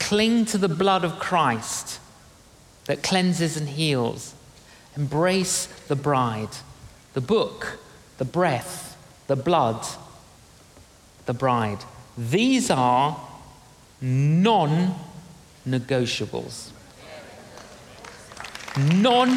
Cling 0.00 0.46
to 0.46 0.56
the 0.56 0.70
blood 0.70 1.04
of 1.04 1.18
Christ 1.18 2.00
that 2.86 3.02
cleanses 3.02 3.58
and 3.58 3.68
heals. 3.68 4.34
Embrace 4.96 5.66
the 5.88 5.96
bride, 5.96 6.56
the 7.12 7.20
book, 7.20 7.78
the 8.16 8.24
breath, 8.24 8.96
the 9.26 9.36
blood, 9.36 9.86
the 11.26 11.34
bride. 11.34 11.84
These 12.16 12.70
are 12.70 13.20
non 14.04 14.94
negotiables. 15.64 16.72
Non 19.00 19.28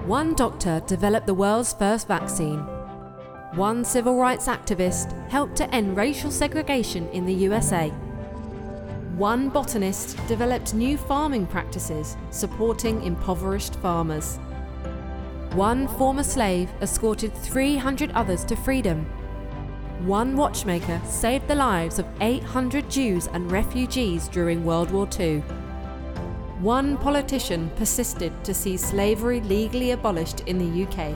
One 0.10 0.34
doctor 0.34 0.82
developed 0.88 1.28
the 1.28 1.36
world's 1.36 1.74
first 1.74 2.08
vaccine. 2.08 2.62
One 3.54 3.86
civil 3.86 4.16
rights 4.16 4.48
activist 4.48 5.14
helped 5.30 5.56
to 5.58 5.70
end 5.70 5.96
racial 5.96 6.32
segregation 6.32 7.08
in 7.10 7.28
the 7.28 7.34
USA. 7.46 7.90
One 9.18 9.50
botanist 9.50 10.18
developed 10.26 10.74
new 10.74 10.98
farming 10.98 11.46
practices 11.46 12.18
supporting 12.32 13.04
impoverished 13.04 13.76
farmers. 13.76 14.38
One 15.54 15.88
former 15.88 16.24
slave 16.24 16.72
escorted 16.82 17.32
300 17.32 18.10
others 18.14 18.44
to 18.46 18.56
freedom. 18.56 19.06
One 20.08 20.36
watchmaker 20.36 21.00
saved 21.06 21.48
the 21.48 21.54
lives 21.54 22.00
of 22.00 22.08
800 22.20 22.90
Jews 22.90 23.28
and 23.28 23.52
refugees 23.52 24.28
during 24.28 24.66
World 24.66 24.90
War 24.90 25.08
II. 25.20 25.44
One 26.60 26.98
politician 26.98 27.70
persisted 27.78 28.34
to 28.44 28.54
see 28.54 28.76
slavery 28.76 29.40
legally 29.42 29.92
abolished 29.92 30.42
in 30.42 30.58
the 30.58 30.84
UK. 30.84 31.16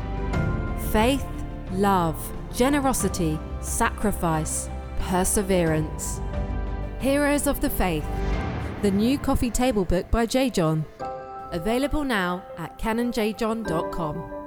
Faith, 0.91 1.25
love, 1.73 2.15
generosity, 2.53 3.37
sacrifice, 3.59 4.69
perseverance. 4.99 6.21
Heroes 6.99 7.47
of 7.47 7.59
the 7.59 7.69
Faith, 7.69 8.05
the 8.83 8.91
new 8.91 9.17
coffee 9.17 9.51
table 9.51 9.83
book 9.83 10.09
by 10.09 10.25
J. 10.25 10.49
John. 10.49 10.85
Available 11.51 12.05
now 12.05 12.43
at 12.57 12.79
canonjjohn.com. 12.79 14.42